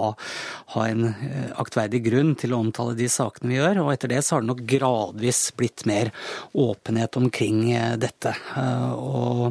ha, 0.75 0.83
en 0.85 1.07
eh, 1.09 1.47
aktverdig 1.57 2.03
grunn 2.05 2.35
til 2.37 2.53
å 2.53 2.59
omtale 2.61 2.93
de 2.99 3.07
sakene 3.09 3.49
vi 3.49 3.57
gjør. 3.57 3.81
Og 3.81 3.89
etter 3.95 4.13
det 4.13 4.21
så 4.27 4.35
har 4.35 4.45
det 4.45 4.51
nok 4.51 4.61
gradvis 4.69 5.39
blitt 5.57 5.87
mer 5.89 6.11
åpenhet 6.53 7.17
omkring 7.17 7.63
eh, 7.71 7.95
dette. 7.97 8.35
Og 8.99 9.49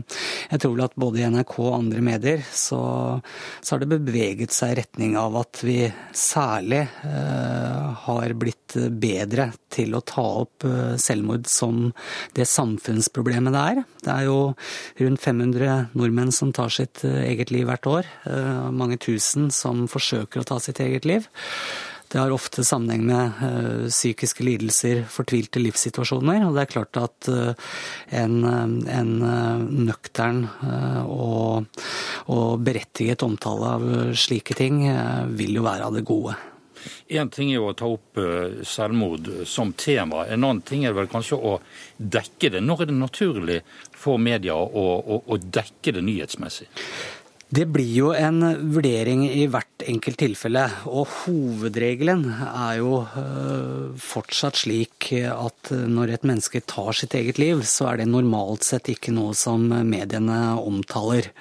jeg 0.52 0.62
tror 0.62 0.76
vel 0.76 0.84
at 0.86 0.96
både 1.02 1.24
i 1.24 1.26
NRK 1.34 1.56
og 1.64 1.76
andre 1.80 2.04
medier 2.12 2.46
så, 2.46 2.80
så 3.58 3.74
har 3.74 3.82
det 3.82 3.90
beveget 3.96 4.54
seg 4.54 4.76
i 4.76 4.78
retning 4.84 5.18
av 5.18 5.40
at 5.42 5.64
vi 5.66 5.80
særlig 6.14 6.84
har 8.04 8.38
blitt 8.38 8.76
bedre 9.00 9.50
til 9.72 9.96
å 9.96 10.04
ta 10.06 10.24
opp 10.44 10.66
selvmord 11.00 11.48
som 11.50 11.87
det 12.36 12.48
samfunnsproblemet 12.48 13.54
det 13.54 13.64
er. 13.72 13.82
Det 14.04 14.14
er 14.14 14.26
jo 14.28 14.38
rundt 15.02 15.24
500 15.24 15.76
nordmenn 15.98 16.32
som 16.34 16.54
tar 16.54 16.72
sitt 16.74 17.04
eh, 17.06 17.20
eget 17.32 17.52
liv 17.54 17.68
hvert 17.68 17.88
år. 17.90 18.08
Eh, 18.30 18.66
mange 18.74 18.98
tusen 19.02 19.52
som 19.54 19.86
forsøker 19.90 20.42
å 20.42 20.48
ta 20.48 20.58
sitt 20.62 20.80
eget 20.84 21.08
liv. 21.08 21.28
Det 22.08 22.16
har 22.16 22.32
ofte 22.32 22.64
sammenheng 22.64 23.02
med 23.04 23.40
uh, 23.44 23.82
psykiske 23.92 24.40
lidelser, 24.40 25.02
fortvilte 25.12 25.60
livssituasjoner. 25.60 26.40
Og 26.46 26.56
det 26.56 26.62
er 26.62 26.70
klart 26.72 26.96
at 26.96 27.28
en, 27.28 28.38
en 28.48 29.12
nøktern 29.84 30.46
og, 31.04 31.68
og, 32.32 32.64
berettiget 32.64 33.26
omtale 33.28 33.74
av 33.76 33.88
slike 34.16 34.56
ting 34.56 34.86
vil 35.36 35.60
jo 35.60 35.68
være 35.68 35.90
av 35.90 36.00
det 36.00 36.08
gode. 36.08 36.38
Én 37.08 37.30
ting 37.34 37.52
er 37.52 37.60
jo 37.60 37.70
å 37.70 37.76
ta 37.76 37.90
opp 37.90 38.20
eh, 38.22 38.62
selvmord 38.66 39.30
som 39.48 39.72
tema. 39.72 40.26
En 40.26 40.42
annen 40.42 40.64
ting 40.66 40.86
er 40.88 40.96
vel 40.96 41.10
kanskje 41.10 41.38
å 41.38 41.58
dekke 41.98 42.52
det. 42.56 42.64
Når 42.64 42.84
er 42.84 42.90
det 42.90 42.98
naturlig 42.98 43.60
for 43.96 44.20
media 44.22 44.56
å, 44.58 44.88
å, 44.98 45.22
å 45.26 45.40
dekke 45.42 45.96
det 45.96 46.04
nyhetsmessig? 46.06 46.68
Det 47.48 47.64
blir 47.72 47.88
jo 47.88 48.08
en 48.12 48.42
vurdering 48.74 49.22
i 49.24 49.46
hvert 49.48 49.84
enkelt 49.88 50.18
tilfelle. 50.20 50.66
Og 50.84 51.08
hovedregelen 51.22 52.26
er 52.44 52.74
jo 52.82 52.98
øh, 53.06 53.94
fortsatt 54.04 54.60
slik 54.66 55.08
at 55.16 55.72
når 55.72 56.18
et 56.18 56.26
menneske 56.28 56.60
tar 56.68 56.92
sitt 56.98 57.16
eget 57.16 57.40
liv, 57.40 57.64
så 57.64 57.94
er 57.94 58.02
det 58.02 58.10
normalt 58.12 58.68
sett 58.68 58.92
ikke 58.92 59.16
noe 59.16 59.32
som 59.38 59.64
mediene 59.64 60.58
omtaler. 60.60 61.32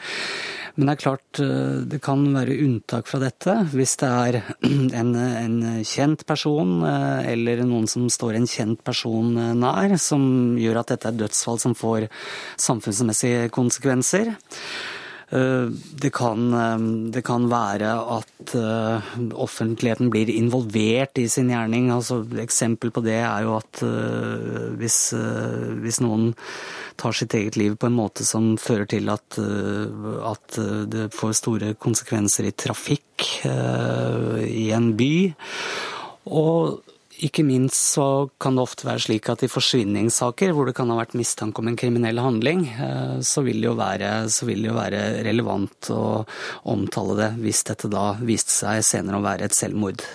Men 0.77 0.89
det 0.89 0.93
er 0.93 1.01
klart 1.01 1.39
øh, 1.41 1.85
det 1.89 1.99
kan 2.05 2.25
være 2.35 2.57
unntak 2.61 3.09
fra 3.09 3.19
dette. 3.23 3.55
Hvis 3.73 3.95
det 3.97 4.09
er 4.09 4.39
en, 5.01 5.15
en 5.17 5.57
kjent 5.81 6.21
person 6.29 6.83
øh, 6.85 7.25
eller 7.31 7.63
noen 7.65 7.89
som 7.89 8.05
står 8.13 8.37
en 8.37 8.45
kjent 8.49 8.83
person 8.85 9.33
nær, 9.57 9.97
som 10.01 10.21
gjør 10.61 10.83
at 10.83 10.93
dette 10.93 11.09
er 11.09 11.17
dødsfall 11.23 11.57
som 11.63 11.73
får 11.77 12.07
samfunnsmessige 12.61 13.49
konsekvenser. 13.53 14.35
Eh, 15.29 15.67
det 16.01 16.09
kan, 16.09 16.53
eh, 16.53 16.79
det 17.11 17.21
kan, 17.21 17.49
være 17.51 17.89
at 18.15 18.53
eh, 18.55 19.07
offentligheten 19.35 20.09
blir 20.09 20.29
involvert 20.31 21.19
i 21.19 21.27
sin 21.29 21.51
gjerning. 21.51 21.89
Altså, 21.91 22.21
eksempel 22.39 22.93
på 22.95 23.03
det 23.03 23.19
er 23.19 23.43
jo 23.43 23.57
at 23.57 23.83
hvis, 24.79 24.99
hvis, 25.83 25.99
noen 26.03 26.31
tar 26.97 27.15
sitt 27.15 27.35
eget 27.35 27.57
liv 27.59 27.75
på 27.75 27.89
en 27.89 27.97
måte 27.97 28.25
som 28.25 28.55
fører 28.61 28.87
til 28.89 29.09
at, 29.11 29.37
at 29.37 30.59
det 30.89 31.09
får 31.13 31.35
store 31.37 31.73
konsekvenser 31.77 32.47
i 32.47 32.55
trafikk 32.55 33.27
i 33.45 34.69
en 34.73 34.93
by. 34.97 35.13
Og 36.31 36.79
ikke 37.25 37.43
minst 37.45 37.95
så 37.95 38.29
kan 38.41 38.57
det 38.57 38.65
ofte 38.67 38.85
være 38.87 39.01
slik 39.07 39.29
at 39.31 39.41
i 39.45 39.49
forsvinningssaker 39.49 40.53
hvor 40.53 40.69
det 40.69 40.75
kan 40.77 40.91
ha 40.93 40.99
vært 40.99 41.15
mistanke 41.17 41.63
om 41.63 41.71
en 41.71 41.79
kriminell 41.79 42.21
handling, 42.21 42.67
eh, 42.69 43.17
så 43.25 43.41
vil 43.45 43.61
det 43.63 43.71
jo 43.71 43.77
være, 43.79 44.11
det 44.27 44.69
jo 44.69 44.77
være 44.77 45.01
relevant 45.25 45.91
å 45.93 46.03
omtale 46.69 47.17
det 47.17 47.31
hvis 47.41 47.65
dette 47.71 47.89
da 47.91 48.11
viste 48.21 48.53
seg 48.53 48.85
senere 48.85 49.21
å 49.21 49.25
være 49.25 49.49
et 49.49 49.57
selvmord. 49.57 50.05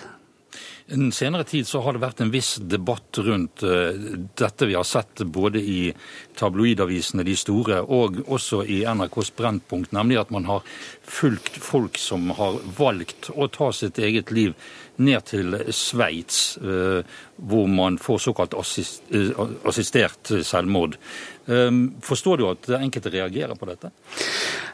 Den 0.85 1.13
senere 1.15 1.45
tid 1.47 1.67
så 1.67 1.79
har 1.81 1.95
det 1.95 2.01
vært 2.03 2.19
en 2.21 2.31
viss 2.33 2.57
debatt 2.59 3.17
rundt 3.23 3.63
uh, 3.63 3.95
dette 4.35 4.67
vi 4.67 4.75
har 4.75 4.83
sett 4.85 5.23
både 5.23 5.61
i 5.63 5.93
tabloidavisene, 6.37 7.23
de 7.23 7.35
store, 7.39 7.79
og 7.87 8.19
også 8.27 8.61
i 8.67 8.81
NRKs 8.83 9.31
Brennpunkt, 9.37 9.93
nemlig 9.95 10.19
at 10.19 10.33
man 10.35 10.49
har 10.49 10.65
fulgt 11.07 11.55
folk 11.63 11.97
som 12.01 12.33
har 12.35 12.59
valgt 12.77 13.31
å 13.31 13.47
ta 13.47 13.71
sitt 13.71 14.01
eget 14.03 14.33
liv 14.35 14.57
ned 14.97 15.21
til 15.25 15.55
Sveits, 15.73 16.57
uh, 16.61 17.03
hvor 17.43 17.67
man 17.67 17.99
får 18.01 18.23
såkalt 18.29 18.53
assist, 18.57 19.03
uh, 19.13 19.45
assistert 19.69 20.31
selvmord. 20.47 20.97
Ehm, 21.45 21.95
forstår 22.01 22.37
du 22.37 22.45
at 22.47 22.69
enkelte 22.77 23.11
reagerer 23.11 23.57
på 23.59 23.67
dette? 23.67 23.91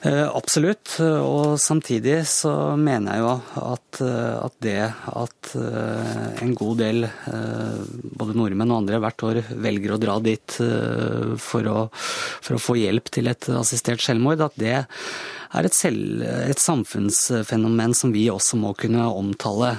Eh, 0.06 0.26
absolutt. 0.38 1.00
Og 1.02 1.58
samtidig 1.60 2.22
så 2.30 2.52
mener 2.78 3.18
jeg 3.18 3.24
jo 3.24 3.32
at, 3.74 4.02
eh, 4.06 4.36
at 4.38 4.58
det 4.62 4.78
at 5.10 5.54
eh, 5.58 6.44
en 6.46 6.54
god 6.56 6.84
del 6.84 7.08
både 8.20 8.38
nordmenn 8.38 8.70
og 8.70 8.84
andre 8.84 9.02
hvert 9.02 9.26
år 9.26 9.42
velger 9.50 9.96
å 9.96 10.02
dra 10.02 10.20
dit 10.24 10.60
for 11.40 11.70
å, 11.72 11.80
for 11.92 12.56
å 12.56 12.62
få 12.62 12.78
hjelp 12.80 13.10
til 13.14 13.32
et 13.32 13.50
assistert 13.58 14.04
selvmord, 14.04 14.44
at 14.46 14.56
det 14.60 14.76
er 14.78 15.66
et, 15.66 15.74
selv, 15.74 16.22
et, 16.22 16.60
samfunnsfenomen 16.62 17.96
som 17.98 18.14
vi 18.14 18.28
også 18.30 18.60
må 18.62 18.76
kunne 18.78 19.08
omtale. 19.10 19.72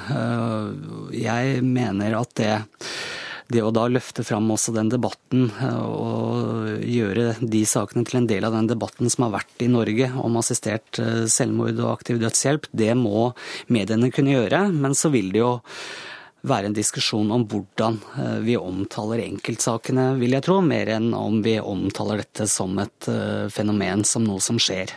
Jeg 1.15 1.63
mener 1.63 2.19
at 2.19 2.35
det 2.41 2.55
det 3.51 3.63
å 3.67 3.73
da 3.75 3.87
løfte 3.91 4.23
fram 4.27 4.51
også 4.55 4.73
den 4.77 4.91
debatten 4.93 5.49
eh, 5.51 5.81
og 5.83 6.85
gjøre 6.87 7.35
de 7.41 7.65
sakene 7.67 8.07
til 8.07 8.21
en 8.21 8.29
del 8.31 8.47
av 8.47 8.55
den 8.55 8.71
debatten 8.71 9.11
som 9.11 9.27
har 9.27 9.41
vært 9.41 9.65
i 9.65 9.71
Norge 9.71 10.11
om 10.23 10.39
assistert 10.41 11.01
eh, 11.03 11.27
selvmord 11.31 11.81
og 11.81 11.91
aktiv 11.97 12.21
dødshjelp, 12.23 12.71
det 12.71 12.95
må 12.99 13.31
mediene 13.73 14.13
kunne 14.15 14.37
gjøre. 14.37 14.69
Men 14.71 14.95
så 14.99 15.11
vil 15.13 15.33
det 15.35 15.43
jo 15.43 15.53
være 16.47 16.71
en 16.71 16.79
diskusjon 16.79 17.35
om 17.35 17.45
hvordan 17.51 17.99
eh, 18.23 18.39
vi 18.47 18.57
omtaler 18.61 19.25
enkeltsakene, 19.27 20.13
vil 20.23 20.39
jeg 20.39 20.47
tro, 20.47 20.61
mer 20.65 20.95
enn 20.95 21.11
om 21.17 21.43
vi 21.45 21.59
omtaler 21.59 22.23
dette 22.23 22.47
som 22.51 22.79
et 22.81 23.11
fenomen, 23.53 24.07
som 24.07 24.27
noe 24.27 24.43
som 24.45 24.63
skjer. 24.63 24.95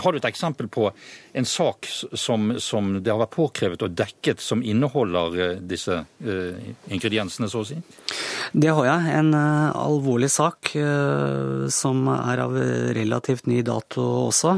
Har 0.00 0.12
du 0.12 0.18
et 0.18 0.28
eksempel 0.28 0.68
på 0.72 0.88
en 1.32 1.46
sak 1.48 1.88
som, 2.12 2.52
som 2.60 2.92
det 3.02 3.10
har 3.12 3.20
vært 3.20 3.34
påkrevet 3.36 3.84
og 3.84 3.94
dekket, 3.96 4.40
som 4.42 4.62
inneholder 4.64 5.38
eh, 5.40 5.60
disse 5.60 5.98
uh, 6.04 6.72
ingrediensene, 6.92 7.48
så 7.50 7.62
å 7.62 7.68
si? 7.68 7.78
Det 8.52 8.72
har 8.72 8.88
jeg. 8.88 9.14
En 9.18 9.32
uh, 9.34 9.72
alvorlig 9.76 10.30
sak 10.32 10.72
som 11.72 12.06
er 12.12 12.40
av 12.42 12.54
relativt 12.96 13.48
ny 13.50 13.60
dato 13.66 14.02
også. 14.28 14.54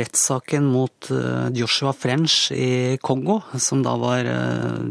rettssaken 0.00 0.68
mot 0.72 1.08
Joshua 1.56 1.92
French 1.96 2.52
i 2.54 2.98
Kongo, 3.02 3.40
som 3.60 3.82
da 3.84 3.94
var 4.00 4.28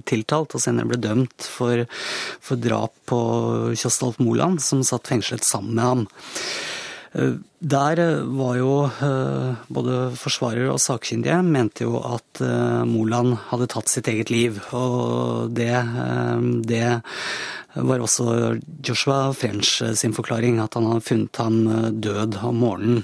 tiltalt 0.08 0.56
og 0.58 0.64
senere 0.64 0.90
ble 0.92 1.00
dømt 1.02 1.48
for, 1.48 1.86
for 2.44 2.62
drap 2.62 2.94
på 3.10 3.22
Kjostolf 3.78 4.20
Moland, 4.22 4.62
som 4.62 4.84
satt 4.86 5.10
fengslet 5.12 5.46
sammen 5.48 5.76
med 5.78 5.86
ham. 5.86 6.06
Eh, 7.14 7.34
der 7.60 8.00
eh, 8.00 8.24
var 8.40 8.56
jo 8.56 8.74
eh, 8.88 9.56
både 9.68 9.96
forsvarer 10.16 10.70
og 10.72 10.80
sakkyndige 10.80 11.42
mente 11.44 11.84
jo 11.84 12.00
at 12.00 12.44
Moland 12.88 13.36
hadde 13.50 13.68
tatt 13.72 13.92
sitt 13.92 14.08
eget 14.12 14.32
liv. 14.34 14.62
Og 14.74 15.52
det, 15.56 15.74
det 16.68 16.86
var 17.76 18.04
også 18.04 18.56
Joshua 18.84 19.34
French 19.38 19.82
sin 20.00 20.16
forklaring, 20.16 20.62
at 20.64 20.78
han 20.80 20.88
hadde 20.90 21.06
funnet 21.06 21.42
ham 21.42 21.60
død 22.02 22.40
om 22.48 22.64
morgenen. 22.64 23.04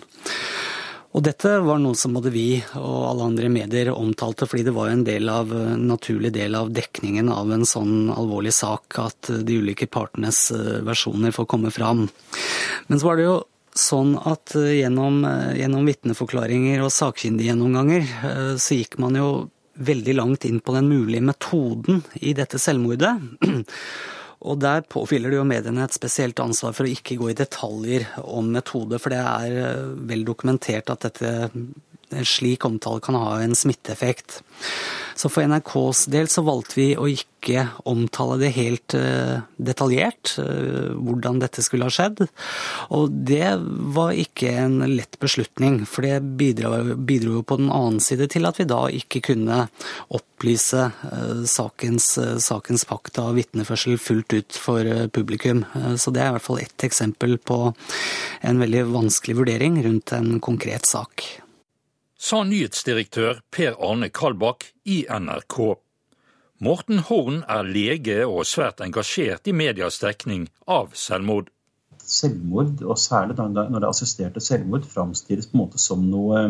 Og 1.15 1.23
dette 1.25 1.49
var 1.63 1.79
noe 1.81 1.97
som 1.97 2.13
både 2.13 2.29
vi 2.29 2.59
og 2.77 2.97
alle 3.07 3.29
andre 3.31 3.49
medier 3.49 3.89
omtalte, 3.93 4.45
fordi 4.45 4.67
det 4.67 4.73
var 4.75 4.91
en 4.91 5.05
del 5.07 5.31
av, 5.33 5.53
en 5.55 5.85
naturlig 5.89 6.29
del 6.35 6.57
av 6.59 6.69
dekningen 6.75 7.31
av 7.33 7.53
en 7.55 7.65
sånn 7.65 8.11
alvorlig 8.13 8.53
sak 8.53 8.99
at 9.01 9.31
de 9.47 9.59
ulike 9.63 9.87
partenes 9.89 10.51
versjoner 10.85 11.33
får 11.33 11.47
komme 11.49 11.71
fram. 11.73 12.05
Men 12.87 12.99
så 12.99 13.09
var 13.09 13.17
det 13.17 13.29
jo 13.29 13.37
sånn 13.79 14.15
at 14.19 14.55
eh, 14.57 14.81
gjennom, 14.81 15.22
eh, 15.27 15.55
gjennom 15.62 15.88
vitneforklaringer 15.88 16.84
og 16.84 16.93
sakkyndiggjennomganger 16.93 18.03
eh, 18.03 18.53
så 18.62 18.77
gikk 18.79 19.00
man 19.01 19.17
jo 19.19 19.29
veldig 19.77 20.15
langt 20.17 20.46
inn 20.50 20.60
på 20.63 20.74
den 20.74 20.89
mulige 20.89 21.25
metoden 21.25 22.01
i 22.19 22.34
dette 22.38 22.60
selvmordet. 22.62 23.13
Og 24.48 24.60
der 24.62 24.84
påhviler 24.86 25.34
det 25.34 25.39
jo 25.39 25.48
mediene 25.50 25.81
et 25.86 25.96
spesielt 25.98 26.38
ansvar 26.39 26.75
for 26.77 26.86
å 26.86 26.91
ikke 26.93 27.15
gå 27.17 27.31
i 27.31 27.38
detaljer 27.38 28.05
om 28.22 28.51
metode, 28.53 29.00
for 29.01 29.13
det 29.13 29.22
er 29.22 29.96
vel 30.10 30.22
dokumentert 30.27 30.91
at 30.93 31.07
dette 31.07 31.31
en 32.15 32.27
slik 32.27 32.65
omtale 32.65 33.03
kan 33.03 33.17
ha 33.19 33.39
en 33.41 33.55
smitteeffekt. 33.55 34.41
Så 35.17 35.31
for 35.33 35.47
NRKs 35.49 36.05
del 36.13 36.29
så 36.29 36.43
valgte 36.45 36.77
vi 36.77 36.91
å 36.93 37.07
ikke 37.09 37.63
omtale 37.89 38.35
det 38.41 38.51
helt 38.53 38.93
uh, 38.97 39.39
detaljert, 39.57 40.35
uh, 40.37 40.93
hvordan 40.93 41.39
dette 41.41 41.63
skulle 41.65 41.87
ha 41.87 41.93
skjedd. 41.93 42.21
Og 42.93 43.15
det 43.25 43.55
var 43.97 44.13
ikke 44.13 44.51
en 44.61 44.83
lett 44.91 45.17
beslutning, 45.21 45.79
for 45.89 46.05
det 46.05 46.19
bidro, 46.37 47.39
jo 47.39 47.41
på 47.41 47.57
den 47.57 47.71
annen 47.73 47.97
side 48.03 48.29
til 48.33 48.45
at 48.49 48.61
vi 48.61 48.67
da 48.69 48.83
ikke 48.93 49.23
kunne 49.31 49.63
opplyse 50.13 50.85
uh, 50.85 51.41
sakens, 51.49 52.11
sakens 52.43 52.85
pakt 52.85 53.17
av 53.23 53.33
vitneførsel 53.39 53.97
fullt 53.97 54.37
ut 54.37 54.61
for 54.67 55.09
publikum. 55.17 55.65
Så 55.97 56.13
det 56.13 56.21
er 56.21 56.29
i 56.29 56.37
hvert 56.37 56.45
fall 56.45 56.61
ett 56.61 56.85
eksempel 56.85 57.39
på 57.41 57.59
en 58.45 58.61
veldig 58.61 58.85
vanskelig 58.93 59.39
vurdering 59.41 59.81
rundt 59.87 60.13
en 60.13 60.37
konkret 60.43 60.85
sak 60.85 61.25
sa 62.17 62.41
nyhetsdirektør 62.43 63.41
Per 63.53 63.75
Arne 63.89 64.09
Kalbakk 64.09 64.71
i 64.89 65.03
NRK. 65.09 65.57
Morten 66.65 67.03
Horn 67.05 67.43
er 67.45 67.67
lege 67.69 68.24
og 68.25 68.47
svært 68.50 68.81
engasjert 68.81 69.45
i 69.45 69.53
medias 69.53 70.00
dekning 70.01 70.47
av 70.65 70.95
selvmord. 70.97 71.51
Selvmord, 72.01 72.81
og 72.81 72.97
særlig 72.97 73.38
når 73.38 73.67
det 73.67 73.83
er 73.83 73.89
assisterte 73.91 74.41
selvmord, 74.41 74.88
framstilles 74.89 75.51
på 75.51 75.57
en 75.57 75.62
måte 75.62 75.81
som 75.81 76.07
noe 76.09 76.41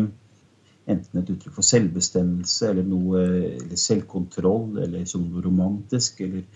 enten 0.88 1.20
et 1.20 1.30
uttrykk 1.34 1.58
for 1.58 1.66
selvbestemmelse 1.68 2.70
eller 2.70 2.88
noe 2.88 3.24
eller 3.58 3.76
selvkontroll 3.76 4.78
eller 4.86 5.04
som 5.10 5.26
noe 5.28 5.44
romantisk 5.44 6.22
eller, 6.24 6.46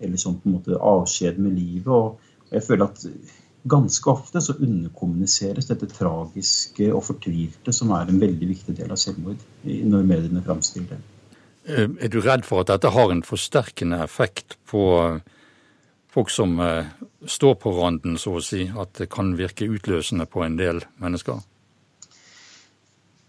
eller 0.00 0.20
som 0.20 0.38
på 0.40 0.48
en 0.48 0.56
måte 0.56 0.80
avskjed 0.80 1.42
med 1.42 1.58
livet. 1.58 1.92
Og 1.92 2.54
jeg 2.54 2.64
føler 2.70 2.88
at 2.88 3.04
ganske 3.62 4.10
ofte 4.10 4.40
så 4.42 4.56
underkommuniseres 4.58 5.68
dette 5.70 5.86
tragiske 5.90 6.88
og 6.92 7.04
fortvilte, 7.06 7.72
som 7.74 7.92
er 7.94 8.10
en 8.10 8.20
veldig 8.20 8.48
viktig 8.50 8.74
del 8.78 8.90
av 8.90 8.98
selvmord, 9.00 9.42
når 9.62 10.08
mediene 10.08 10.42
framstiller 10.44 10.96
det. 10.96 11.00
Eh, 11.64 11.86
er 11.86 12.10
du 12.10 12.18
redd 12.20 12.46
for 12.46 12.64
at 12.64 12.72
dette 12.72 12.90
har 12.90 13.12
en 13.12 13.22
forsterkende 13.22 14.02
effekt 14.02 14.56
på 14.66 14.82
folk 16.12 16.30
som 16.30 16.58
eh, 16.60 16.90
står 17.26 17.54
på 17.62 17.72
randen, 17.78 18.18
så 18.18 18.36
å 18.36 18.44
si? 18.44 18.66
At 18.66 18.98
det 18.98 19.10
kan 19.12 19.36
virke 19.38 19.70
utløsende 19.70 20.26
på 20.26 20.42
en 20.44 20.58
del 20.58 20.82
mennesker? 21.02 21.40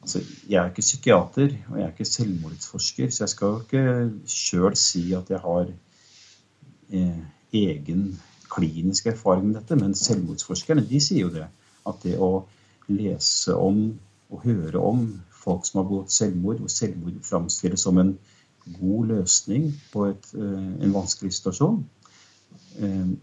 Altså, 0.04 0.20
jeg 0.50 0.60
er 0.60 0.72
ikke 0.72 0.84
psykiater, 0.84 1.54
og 1.70 1.78
jeg 1.80 1.86
er 1.86 1.94
ikke 1.94 2.10
selvmordsforsker, 2.10 3.14
så 3.14 3.24
jeg 3.24 3.32
skal 3.32 3.54
jo 3.54 3.62
ikke 3.64 4.34
sjøl 4.34 4.76
si 4.76 5.06
at 5.16 5.30
jeg 5.32 5.40
har 5.46 5.70
eh, 6.92 7.22
egen 7.54 8.08
klinisk 8.54 9.10
erfaring 9.12 9.50
med 9.50 9.60
dette, 9.60 9.78
men 9.80 9.96
selvmordsforskerne 9.98 10.86
de 10.90 11.02
sier 11.02 11.28
jo 11.28 11.34
det. 11.34 11.48
At 11.90 12.04
det 12.06 12.18
å 12.22 12.46
lese 12.92 13.56
om 13.58 13.86
og 14.34 14.46
høre 14.48 14.82
om 14.82 15.04
folk 15.44 15.68
som 15.68 15.82
har 15.82 15.90
begått 15.90 16.14
selvmord, 16.14 16.62
hvor 16.64 16.72
selvmord 16.72 17.20
framstilles 17.28 17.84
som 17.86 18.00
en 18.02 18.16
god 18.80 19.10
løsning 19.12 19.68
på 19.92 20.08
et, 20.10 20.30
en 20.34 20.96
vanskelig 20.96 21.36
situasjon. 21.38 21.82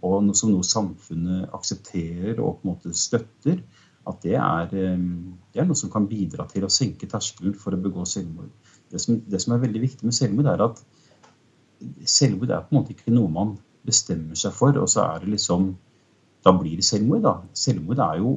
Og 0.07 0.17
noe 0.27 0.39
som 0.39 0.53
noe 0.53 0.67
samfunnet 0.67 1.51
aksepterer 1.57 2.39
og 2.39 2.61
på 2.61 2.67
en 2.67 2.73
måte 2.75 2.95
støtter. 2.97 3.63
At 4.09 4.23
det 4.25 4.37
er, 4.39 4.71
det 4.71 5.61
er 5.61 5.67
noe 5.69 5.79
som 5.79 5.91
kan 5.93 6.07
bidra 6.09 6.47
til 6.51 6.65
å 6.67 6.73
senke 6.73 7.09
terskelen 7.11 7.57
for 7.59 7.75
å 7.75 7.81
begå 7.81 8.07
selvmord. 8.09 8.53
Det 8.91 9.01
som, 9.03 9.19
det 9.23 9.41
som 9.43 9.55
er 9.55 9.65
veldig 9.65 9.83
viktig 9.83 10.07
med 10.09 10.17
selvmord, 10.17 10.49
er 10.51 10.65
at 10.67 10.81
selvmord 12.09 12.53
er 12.53 12.65
på 12.65 12.75
en 12.75 12.81
måte 12.81 12.95
ikke 12.97 13.15
noe 13.15 13.33
man 13.33 13.59
bestemmer 13.87 14.39
seg 14.39 14.55
for, 14.57 14.77
og 14.77 14.89
så 14.91 15.07
er 15.07 15.25
det 15.25 15.37
liksom 15.37 15.77
Da 16.41 16.55
blir 16.57 16.79
det 16.81 16.87
selvmord, 16.89 17.21
da. 17.21 17.35
Selvmord 17.53 17.99
er 18.01 18.21
jo 18.23 18.31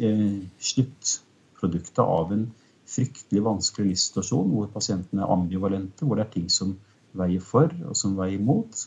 eh, 0.00 0.38
sluttproduktet 0.56 2.00
av 2.00 2.30
en 2.32 2.46
fryktelig 2.88 3.42
vanskelig 3.44 3.90
livssituasjon 3.90 4.54
hvor 4.54 4.70
pasientene 4.72 5.20
er 5.20 5.32
ambivalente, 5.34 6.06
hvor 6.06 6.16
det 6.16 6.24
er 6.24 6.30
ting 6.32 6.46
som 6.48 6.72
veier 7.12 7.44
for 7.44 7.68
og 7.84 7.92
som 7.98 8.14
veier 8.16 8.38
imot. 8.38 8.86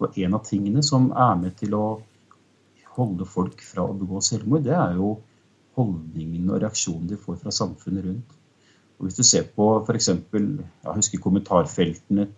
Og 0.00 0.16
en 0.16 0.38
av 0.38 0.46
tingene 0.48 0.80
som 0.86 1.10
er 1.12 1.34
med 1.42 1.58
til 1.60 1.76
å 1.76 1.84
holde 2.96 3.26
folk 3.28 3.60
fra 3.68 3.84
å 3.84 3.98
begå 3.98 4.22
selvmord, 4.24 4.64
det 4.64 4.74
er 4.78 4.96
jo 4.96 5.16
holdningene 5.76 6.54
og 6.54 6.62
reaksjonene 6.62 7.10
de 7.12 7.20
får 7.20 7.40
fra 7.42 7.52
samfunnet 7.54 8.06
rundt. 8.06 8.34
Og 8.98 9.08
Hvis 9.08 9.18
du 9.18 9.24
ser 9.26 9.48
på 9.56 9.68
f.eks. 9.82 10.08
Jeg 10.08 10.94
husker 10.94 11.22
kommentarfeltene 11.22 12.28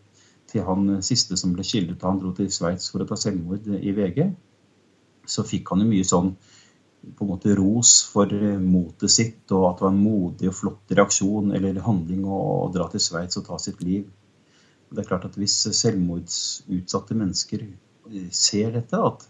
til 0.56 0.66
han 0.66 0.98
siste 1.04 1.36
som 1.38 1.52
ble 1.54 1.64
skildret 1.66 2.00
da 2.00 2.10
han 2.10 2.20
dro 2.22 2.32
til 2.36 2.48
Sveits 2.52 2.88
for 2.92 3.04
å 3.04 3.08
ta 3.08 3.18
selvmord 3.20 3.68
i 3.76 3.92
VG, 3.96 4.22
så 5.28 5.44
fikk 5.46 5.72
han 5.72 5.84
jo 5.84 5.90
mye 5.90 6.06
sånn 6.06 6.32
på 7.16 7.22
en 7.22 7.30
måte 7.30 7.54
ros 7.54 8.00
for 8.10 8.30
motet 8.62 9.12
sitt, 9.12 9.42
og 9.54 9.68
at 9.68 9.78
det 9.78 9.86
var 9.86 9.92
en 9.92 10.02
modig 10.02 10.50
og 10.50 10.56
flott 10.58 10.94
reaksjon 10.98 11.52
eller 11.54 11.82
handling 11.84 12.24
å, 12.26 12.66
dra 12.74 12.88
til 12.90 13.02
Sveits 13.02 13.38
og 13.38 13.46
ta 13.46 13.58
sitt 13.62 13.82
liv. 13.84 14.08
Og 14.88 14.96
det 14.96 15.04
er 15.04 15.10
klart 15.10 15.26
at 15.28 15.36
Hvis 15.38 15.58
selvmordsutsatte 15.76 17.14
mennesker 17.18 17.62
eh, 17.66 18.30
ser 18.34 18.74
dette, 18.74 18.98
at, 18.98 19.26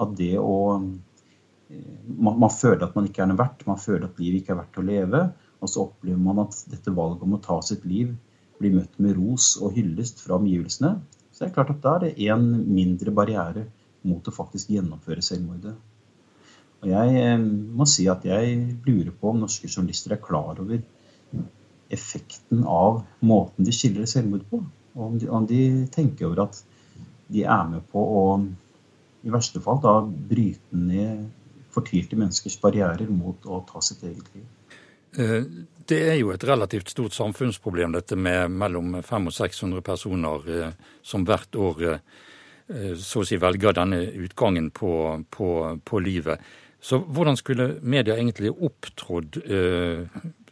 at 0.00 0.14
det 0.16 0.34
å 0.40 0.56
eh, 0.78 2.08
man, 2.16 2.38
man, 2.38 2.52
føler 2.52 2.86
at 2.86 2.96
man 2.96 3.08
ikke 3.08 3.24
er 3.24 3.30
noe 3.32 3.40
verdt, 3.40 3.66
man 3.68 3.80
føler 3.80 4.08
at 4.08 4.20
livet 4.22 4.42
ikke 4.42 4.54
er 4.54 4.62
verdt 4.62 4.80
å 4.80 4.86
leve, 4.88 5.22
og 5.58 5.72
så 5.72 5.84
opplever 5.88 6.22
man 6.22 6.44
at 6.46 6.56
dette 6.70 6.94
valget 6.96 7.26
om 7.26 7.36
å 7.36 7.42
ta 7.44 7.60
sitt 7.66 7.84
liv 7.88 8.14
blir 8.58 8.74
møtt 8.74 8.98
med 9.02 9.16
ros 9.18 9.52
og 9.62 9.76
hyllest 9.76 10.22
fra 10.24 10.38
omgivelsene. 10.38 10.96
Så 11.32 11.44
det 11.44 11.50
er 11.50 11.54
klart 11.54 11.74
at 11.74 11.82
da 11.84 11.94
er 11.96 12.06
det 12.06 12.28
én 12.28 12.46
mindre 12.66 13.14
barriere 13.14 13.68
mot 14.08 14.26
å 14.26 14.34
faktisk 14.34 14.72
gjennomføre 14.74 15.22
selvmordet. 15.24 15.74
Og 16.82 16.90
jeg 16.92 17.22
eh, 17.22 17.38
må 17.38 17.86
si 17.90 18.06
at 18.10 18.24
jeg 18.26 18.58
lurer 18.86 19.12
på 19.14 19.32
om 19.32 19.42
norske 19.42 19.70
journalister 19.70 20.14
er 20.14 20.22
klar 20.22 20.60
over 20.62 20.82
effekten 21.94 22.64
av 22.68 23.02
måten 23.24 23.66
de 23.66 23.74
skildrer 23.74 24.10
selvmord 24.10 24.44
på. 24.50 24.62
Og 24.98 25.04
om 25.08 25.18
de, 25.18 25.30
om 25.30 25.46
de 25.48 25.62
tenker 25.94 26.28
over 26.28 26.44
at 26.46 26.60
de 27.28 27.44
er 27.44 27.64
med 27.70 27.86
på 27.92 28.02
å 28.02 28.24
i 29.26 29.32
verste 29.34 29.60
fall 29.60 29.80
da 29.82 29.98
bryte 30.02 30.78
ned 30.78 31.26
fortvilte 31.74 32.16
menneskers 32.18 32.58
barrierer 32.62 33.10
mot 33.12 33.46
å 33.46 33.60
ta 33.68 33.82
sitt 33.84 34.04
eget 34.06 34.30
liv. 34.34 34.46
Eh, 35.16 35.42
det 35.88 35.98
er 36.10 36.18
jo 36.20 36.32
et 36.34 36.44
relativt 36.44 36.92
stort 36.92 37.16
samfunnsproblem, 37.16 37.94
dette 37.96 38.16
med 38.16 38.52
mellom 38.52 38.98
500 39.00 39.30
og 39.30 39.36
600 39.36 39.84
personer 39.86 40.48
eh, 40.52 40.72
som 41.02 41.24
hvert 41.24 41.56
år 41.56 41.84
eh, 41.94 42.00
så 43.00 43.22
å 43.22 43.26
si 43.28 43.38
velger 43.40 43.78
denne 43.78 44.02
utgangen 44.20 44.68
på, 44.76 44.92
på, 45.32 45.50
på 45.80 46.00
livet. 46.04 46.42
Så 46.80 47.00
hvordan 47.00 47.38
skulle 47.40 47.78
media 47.80 48.18
egentlig 48.18 48.52
opptrådt, 48.52 49.38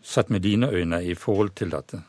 sett 0.01 0.31
med 0.33 0.43
dine 0.43 0.71
øyne, 0.73 1.03
i 1.05 1.13
forhold 1.15 1.53
til 1.55 1.71
dette? 1.71 2.01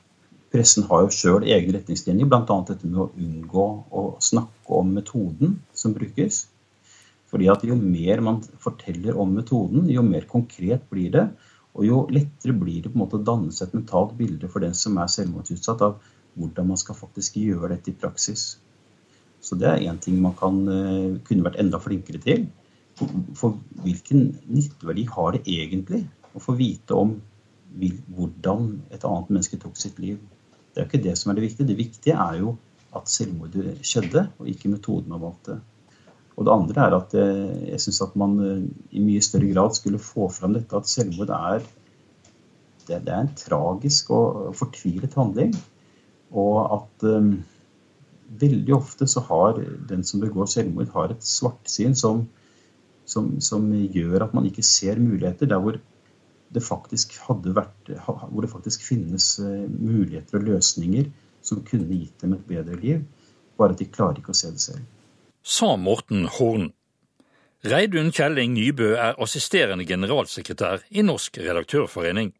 Pressen 0.48 0.88
har 0.88 1.04
jo 1.04 1.12
sjøl 1.12 1.43
egne 1.43 1.76
retningslinjer, 1.76 2.30
bl.a. 2.32 2.58
dette 2.69 2.88
med 2.88 3.02
å 3.04 3.10
unngå 3.19 3.65
å 3.91 4.06
snakke 4.24 4.80
om 4.80 4.95
metoden 4.95 5.60
som 5.76 5.93
brukes. 5.93 6.45
Fordi 7.28 7.52
at 7.52 7.67
Jo 7.67 7.76
mer 7.76 8.24
man 8.24 8.39
forteller 8.63 9.19
om 9.19 9.36
metoden, 9.36 9.89
jo 9.91 10.08
mer 10.08 10.24
konkret 10.32 10.88
blir 10.89 11.12
det. 11.12 11.28
Og 11.78 11.86
jo 11.86 11.98
lettere 12.10 12.56
blir 12.58 12.82
det 12.84 12.92
på 12.92 12.98
en 12.98 13.04
måte 13.04 13.20
å 13.20 13.26
danne 13.26 13.54
seg 13.54 13.70
et 13.70 13.78
mentalt 13.78 14.16
bilde 14.18 14.50
for 14.50 14.66
den 14.66 14.74
som 14.78 14.98
er 14.98 15.12
selvmordsutsatt, 15.13 15.84
av 15.86 16.00
hvordan 16.38 16.72
man 16.72 16.80
skal 16.82 16.98
faktisk 16.98 17.38
gjøre 17.42 17.72
dette 17.76 17.92
i 17.94 17.98
praksis. 17.98 18.58
Så 19.42 19.58
det 19.62 19.70
er 19.70 19.86
én 19.86 20.00
ting 20.02 20.18
man 20.22 20.36
kan, 20.38 20.58
eh, 20.68 21.18
kunne 21.28 21.46
vært 21.46 21.60
enda 21.62 21.80
flinkere 21.82 22.22
til. 22.22 22.48
For, 22.98 23.13
for 23.38 23.58
hvilken 23.86 24.32
nytteverdi 24.50 25.06
har 25.13 25.36
det 25.36 25.46
egentlig 25.46 26.04
å 26.34 26.42
få 26.42 26.58
vite 26.58 26.98
om 26.98 27.20
hvordan 27.78 28.70
et 28.90 29.06
annet 29.06 29.30
menneske 29.30 29.60
tok 29.62 29.78
sitt 29.78 30.00
liv? 30.02 30.18
Det 30.74 30.82
er 30.82 30.86
jo 30.86 30.90
ikke 30.90 31.06
det 31.06 31.18
som 31.18 31.32
er 31.32 31.38
det 31.38 31.46
viktige. 31.46 31.70
Det 31.70 31.78
viktige 31.78 32.18
er 32.18 32.40
jo 32.42 32.56
at 32.98 33.10
selvmordet 33.12 33.78
skjedde, 33.86 34.28
og 34.40 34.50
ikke 34.50 34.72
metoden 34.74 35.13
man 35.13 35.22
valgte. 35.22 35.60
Og 36.38 36.45
det 36.45 36.54
andre 36.54 36.84
er 36.86 36.95
at 37.00 37.15
eh, 37.17 37.65
jeg 37.71 37.82
syns 37.82 38.04
at 38.06 38.15
man 38.19 38.38
eh, 38.45 38.65
i 38.93 39.02
mye 39.02 39.23
større 39.26 39.50
grad 39.50 39.73
skulle 39.78 40.02
få 40.02 40.30
fram 40.34 40.54
dette 40.54 40.78
at 40.78 40.89
selvmord 40.89 41.34
er 41.34 41.65
det, 42.88 43.02
er 43.02 43.23
en 43.23 43.34
tragisk 43.36 44.13
og 44.15 44.54
fortvilet 44.56 45.17
handling. 45.17 45.52
Og 46.32 46.60
at 46.78 47.04
um, 47.10 47.34
veldig 48.39 48.76
ofte 48.78 49.08
så 49.12 49.26
har 49.28 49.60
den 49.89 50.06
som 50.08 50.21
begår 50.23 50.47
selvmord, 50.52 50.93
har 50.93 51.12
et 51.12 51.26
svartsyn 51.26 51.97
som, 52.00 52.21
som, 53.04 53.34
som, 53.43 53.67
gjør 53.91 54.23
at 54.23 54.36
man 54.38 54.47
ikke 54.47 54.63
ser 54.63 55.02
muligheter 55.04 55.52
der 55.52 55.60
hvor 55.63 55.80
det 56.56 56.63
faktisk 56.63 57.17
hadde 57.26 57.56
vært 57.58 57.91
hvor 58.06 58.45
det 58.45 58.54
faktisk 58.54 58.86
finnes 58.88 59.34
muligheter 59.67 60.39
og 60.39 60.47
løsninger 60.54 61.10
som 61.43 61.65
kunne 61.67 61.91
gitt 61.91 62.23
dem 62.23 62.38
et 62.38 62.47
bedre 62.47 62.80
liv. 62.80 63.04
Bare 63.60 63.76
at 63.76 63.84
de 63.84 63.89
klarer 63.91 64.21
ikke 64.21 64.36
å 64.36 64.39
se 64.39 64.54
det 64.54 64.63
selv 64.63 64.86
sa 65.47 65.75
Morten 65.79 66.27
Horn. 66.38 66.71
Reidun 67.67 68.12
Kjelling 68.13 68.53
Nybø 68.53 68.91
er 68.99 69.15
assisterende 69.23 69.88
generalsekretær 69.88 70.83
i 70.91 71.03
Norsk 71.05 71.39
redaktørforening. 71.41 72.33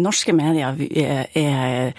Norske 0.00 0.32
medier 0.32 0.78
er 0.78 1.92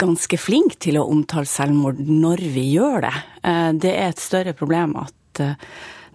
ganske 0.00 0.38
flinke 0.40 0.76
til 0.82 0.98
å 0.98 1.06
omtale 1.08 1.48
selvmord 1.48 2.02
når 2.02 2.42
vi 2.54 2.66
gjør 2.74 3.06
det. 3.06 3.14
Eh, 3.46 3.70
det 3.80 3.94
er 3.94 4.10
et 4.10 4.22
større 4.22 4.54
problem 4.58 4.96
at 5.00 5.42
eh, 5.42 5.56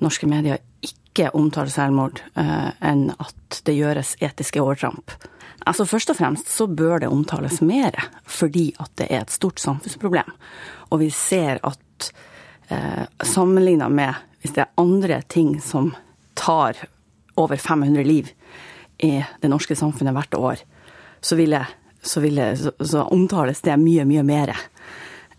norske 0.04 0.30
medier 0.30 0.62
ikke 0.86 1.32
omtaler 1.36 1.72
selvmord 1.74 2.22
eh, 2.36 2.70
enn 2.86 3.10
at 3.16 3.62
det 3.66 3.78
gjøres 3.80 4.18
etiske 4.22 4.62
overtramp. 4.62 5.16
Altså 5.68 5.88
Først 5.88 6.12
og 6.12 6.20
fremst 6.20 6.52
så 6.52 6.68
bør 6.68 7.04
det 7.04 7.12
omtales 7.12 7.60
mer, 7.66 7.96
fordi 8.28 8.70
at 8.80 8.92
det 9.00 9.10
er 9.10 9.24
et 9.24 9.34
stort 9.34 9.60
samfunnsproblem. 9.60 10.30
Og 10.92 11.02
vi 11.04 11.10
ser 11.14 11.60
at 11.64 12.12
eh, 12.70 13.06
sammenligna 13.26 13.90
med 13.90 14.16
hvis 14.42 14.56
det 14.56 14.64
er 14.64 14.80
andre 14.80 15.22
ting 15.28 15.58
som 15.62 15.92
tar 16.40 16.78
over 17.40 17.58
500 17.58 18.04
liv 18.04 18.32
i 18.98 19.20
det 19.42 19.52
norske 19.52 19.76
samfunnet 19.76 20.16
hvert 20.16 20.36
år, 20.36 20.62
så, 21.22 21.36
vil 21.40 21.56
jeg, 21.56 21.68
så, 22.02 22.24
vil 22.24 22.40
jeg, 22.40 22.58
så, 22.60 22.72
så 22.80 23.04
omtales 23.12 23.62
det 23.64 23.76
mye, 23.80 24.06
mye 24.08 24.24
mer 24.28 24.54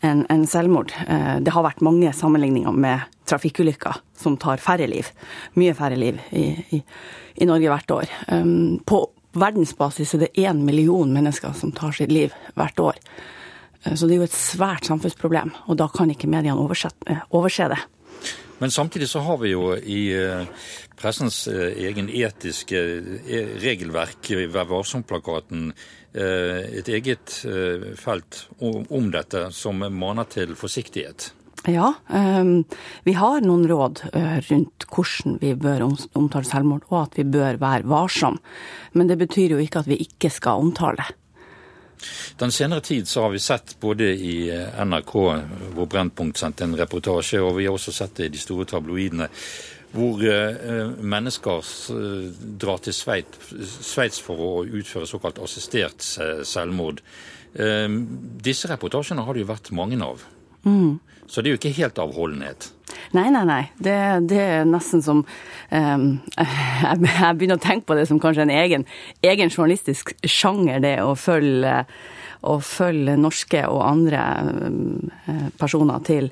enn 0.04 0.24
en 0.32 0.46
selvmord. 0.48 0.92
Eh, 1.08 1.38
det 1.44 1.52
har 1.52 1.64
vært 1.64 1.84
mange 1.84 2.12
sammenligninger 2.16 2.72
med 2.72 3.08
trafikkulykker 3.28 4.00
som 4.16 4.36
tar 4.40 4.60
færre 4.62 4.88
liv. 4.88 5.08
Mye 5.60 5.76
færre 5.76 5.98
liv 6.00 6.20
i, 6.30 6.46
i, 6.76 6.82
i 7.40 7.48
Norge 7.48 7.72
hvert 7.72 7.96
år. 7.96 8.14
Um, 8.32 8.80
på 8.84 9.04
verdensbasis 9.38 10.14
er 10.16 10.24
det 10.24 10.32
én 10.40 10.64
million 10.66 11.12
mennesker 11.12 11.52
som 11.56 11.72
tar 11.76 11.92
sitt 11.96 12.12
liv 12.12 12.34
hvert 12.58 12.80
år. 12.80 12.98
Eh, 13.84 13.94
så 13.94 14.06
det 14.06 14.16
er 14.16 14.22
jo 14.22 14.28
et 14.28 14.36
svært 14.36 14.90
samfunnsproblem, 14.90 15.54
og 15.68 15.80
da 15.80 15.88
kan 15.92 16.12
ikke 16.12 16.30
mediene 16.30 16.56
eh, 16.56 17.24
overse 17.36 17.70
det. 17.72 17.80
Men 18.60 18.70
samtidig 18.70 19.08
så 19.08 19.22
har 19.24 19.38
vi 19.40 19.54
jo 19.54 19.72
i 19.74 20.00
eh, 20.12 20.68
pressens 21.00 21.46
egen 21.48 22.10
etiske 22.12 22.80
regelverk, 23.62 24.34
Vær 24.52 24.68
varsom-plakaten, 24.68 25.72
et 26.12 26.88
eget 26.90 27.36
felt 27.96 28.40
om 28.60 29.06
dette 29.14 29.44
som 29.54 29.78
maner 29.94 30.26
til 30.28 30.56
forsiktighet. 30.58 31.28
Ja, 31.70 31.92
vi 33.06 33.14
har 33.14 33.46
noen 33.46 33.62
råd 33.70 34.02
rundt 34.50 34.88
hvordan 34.90 35.38
vi 35.40 35.54
bør 35.54 35.86
omtale 35.86 36.50
selvmord, 36.50 36.84
og 36.90 36.98
at 37.04 37.16
vi 37.16 37.28
bør 37.30 37.62
være 37.62 37.88
varsom. 37.88 38.36
Men 38.92 39.08
det 39.08 39.20
betyr 39.22 39.54
jo 39.54 39.62
ikke 39.62 39.84
at 39.84 39.88
vi 39.88 40.02
ikke 40.02 40.32
skal 40.34 40.66
omtale. 40.66 41.06
Den 42.40 42.52
senere 42.52 42.80
tid 42.80 43.08
så 43.08 43.22
har 43.26 43.34
vi 43.34 43.42
sett 43.42 43.76
både 43.80 44.12
i 44.14 44.36
eh, 44.52 44.84
NRK, 44.84 45.12
hvor 45.74 45.90
Brennpunkt 45.90 46.40
sendte 46.40 46.64
en 46.64 46.76
reportasje, 46.78 47.40
og 47.42 47.58
vi 47.58 47.66
har 47.68 47.76
også 47.76 47.94
sett 47.94 48.16
det 48.20 48.30
i 48.30 48.34
de 48.36 48.40
store 48.40 48.66
tabloidene, 48.70 49.28
hvor 49.92 50.22
eh, 50.24 50.94
mennesker 51.02 51.70
eh, 51.96 52.40
drar 52.62 52.80
til 52.84 52.96
Sveits 52.96 54.22
for 54.24 54.46
å 54.46 54.50
utføre 54.64 55.08
såkalt 55.10 55.42
assistert 55.42 56.04
selvmord. 56.04 57.02
Disse 57.50 58.68
reportasjene 58.70 59.24
har 59.26 59.34
det 59.34 59.42
jo 59.42 59.48
vært 59.48 59.72
mange 59.74 59.98
av. 60.06 60.22
Mm. 60.62 61.00
Så 61.26 61.42
det 61.42 61.50
er 61.50 61.56
jo 61.56 61.58
ikke 61.58 61.78
helt 61.80 61.98
avholdenhet. 61.98 62.68
Nei, 63.10 63.30
nei, 63.30 63.42
nei. 63.46 63.62
Det, 63.74 63.94
det 64.30 64.38
er 64.38 64.66
nesten 64.68 65.02
som 65.02 65.24
um, 65.74 66.08
jeg, 66.36 67.36
begynner 67.38 67.58
å 67.58 67.62
tenke 67.62 67.88
på 67.88 67.96
det 67.98 68.06
som 68.06 68.20
kanskje 68.22 68.46
en 68.46 68.54
egen, 68.54 68.86
egen 69.26 69.50
journalistisk 69.50 70.12
sjanger, 70.22 70.78
det 70.84 70.96
å 71.02 71.16
følge, 71.18 71.80
å 72.46 72.58
følge 72.62 73.16
norske 73.18 73.64
og 73.66 73.82
andre 73.82 74.26
um, 74.46 75.08
personer 75.58 76.04
til, 76.06 76.30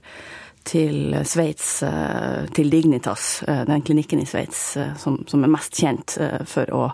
til 0.69 1.19
Sveits, 1.27 1.73
uh, 1.83 2.47
til 2.55 2.71
Dignitas, 2.71 3.41
uh, 3.49 3.64
den 3.67 3.83
klinikken 3.83 4.23
i 4.23 4.29
Sveits 4.29 4.62
som, 5.03 5.25
som, 5.27 5.43
er 5.43 5.55
mest 5.57 5.75
kjent 5.83 6.14
for 6.47 6.75
å, 6.75 6.85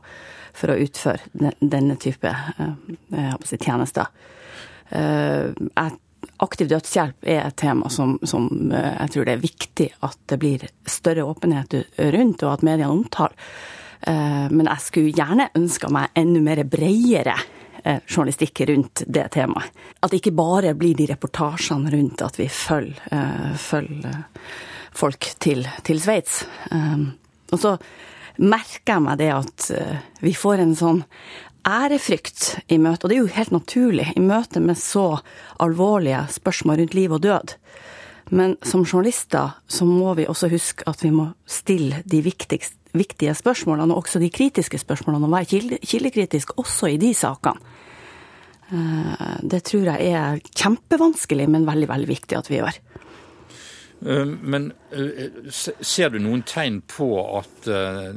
for 0.57 0.73
å 0.73 0.79
utføre 0.81 1.53
denne 1.61 1.99
type 2.01 2.33
si, 3.45 3.61
tjenester. 3.61 4.09
Jeg 4.95 5.93
aktiv 6.43 6.69
dødshjelp 6.71 7.27
er 7.27 7.45
et 7.45 7.57
tema 7.57 7.89
som, 7.93 8.17
som, 8.27 8.49
eh, 8.73 8.93
jeg 9.01 9.15
tror 9.15 9.27
det 9.27 9.35
er 9.35 9.43
viktig 9.43 9.89
at 10.07 10.19
det 10.31 10.39
blir 10.43 10.67
større 10.87 11.27
åpenhet 11.29 11.77
rundt, 12.17 12.43
og 12.43 12.53
at 12.53 12.65
mediene 12.67 12.91
omtaler. 12.93 13.37
Eh, 14.01 14.47
men 14.51 14.69
jeg 14.69 14.85
skulle 14.85 15.15
gjerne 15.15 15.51
ønska 15.57 15.91
meg 15.95 16.17
enda 16.19 16.43
mer 16.45 16.65
bredere 16.69 17.37
eh, 17.83 18.01
journalistikk 18.07 18.65
rundt 18.69 19.05
det 19.07 19.29
temaet. 19.37 19.71
At 20.01 20.13
det 20.13 20.21
ikke 20.23 20.37
bare 20.37 20.75
blir 20.79 20.97
de 20.99 21.09
reportasjene 21.13 21.93
rundt 21.95 22.25
at 22.25 22.39
vi 22.41 22.49
følger, 22.53 23.55
følger 23.57 24.25
folk 24.95 25.31
til, 25.41 25.65
til 25.83 26.03
Sveits. 26.03 26.43
Og 27.51 27.57
så 27.59 27.73
merker 28.37 28.93
jeg 28.93 29.05
meg 29.07 29.19
det 29.23 29.31
at 29.33 29.67
vi 30.21 30.35
får 30.37 30.61
en 30.61 30.77
sånn 30.77 31.01
ærefrykt 31.69 32.59
i 32.69 32.79
møte, 32.79 33.05
og 33.05 33.11
det 33.11 33.17
er 33.17 33.23
jo 33.23 33.35
helt 33.37 33.53
naturlig 33.55 34.11
i 34.17 34.23
møte 34.23 34.61
med 34.61 34.79
så 34.81 35.21
alvorlige 35.63 36.27
spørsmål 36.35 36.83
rundt 36.83 36.97
liv 36.97 37.13
og 37.13 37.23
død. 37.25 37.55
Men 38.31 38.57
som 38.65 38.85
journalister 38.85 39.59
så 39.69 39.85
må 39.85 40.15
vi 40.17 40.27
også 40.29 40.49
huske 40.53 40.87
at 40.89 41.03
vi 41.05 41.13
må 41.13 41.29
stille 41.47 42.03
de 42.09 42.23
viktige 42.25 43.35
spørsmålene, 43.35 43.93
og 43.93 44.05
også 44.05 44.23
de 44.23 44.33
kritiske 44.33 44.81
spørsmålene, 44.81 45.27
og 45.27 45.33
være 45.33 45.79
kildekritisk 45.85 46.57
også 46.59 46.95
i 46.95 47.01
de 47.01 47.13
sakene. 47.15 47.61
Eh, 48.73 49.41
det 49.45 49.65
tror 49.69 49.91
jeg 49.93 50.13
er 50.13 50.41
kjempevanskelig, 50.57 51.49
men 51.51 51.67
veldig, 51.69 51.89
veldig 51.91 52.09
viktig 52.09 52.39
at 52.39 52.49
vi 52.51 52.61
gjør. 52.63 52.81
Eh, 54.07 54.25
men 54.27 54.73
eh, 54.91 55.51
ser 55.81 56.11
du 56.11 56.19
noen 56.21 56.43
tegn 56.45 56.81
på 56.89 57.09
at 57.39 57.69
eh, 57.73 58.11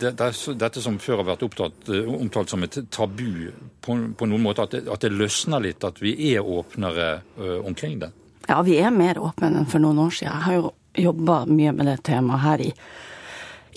dette 0.00 0.82
som 0.82 0.98
før 0.98 1.22
har 1.22 1.28
vært 1.30 1.44
opptatt, 1.46 1.90
omtalt 2.10 2.50
som 2.50 2.64
et 2.66 2.78
tabu, 2.90 3.50
på 3.84 3.98
noen 3.98 4.42
måte 4.42 4.66
at 4.66 4.74
det, 4.74 4.82
at 4.90 5.04
det 5.04 5.12
løsner 5.14 5.62
litt, 5.62 5.86
at 5.86 6.02
vi 6.02 6.16
er 6.32 6.42
åpnere 6.42 7.20
omkring 7.62 8.00
det? 8.02 8.10
Ja, 8.48 8.60
vi 8.66 8.78
er 8.80 8.90
mer 8.94 9.20
åpne 9.22 9.52
enn 9.52 9.70
for 9.70 9.82
noen 9.82 10.00
år 10.08 10.16
siden. 10.16 10.32
Jeg 10.32 10.46
har 10.46 10.58
jo 10.58 10.74
jobba 10.98 11.38
mye 11.46 11.76
med 11.76 11.86
det 11.86 11.98
temaet 12.08 12.42
her 12.42 12.64
i, 12.64 12.68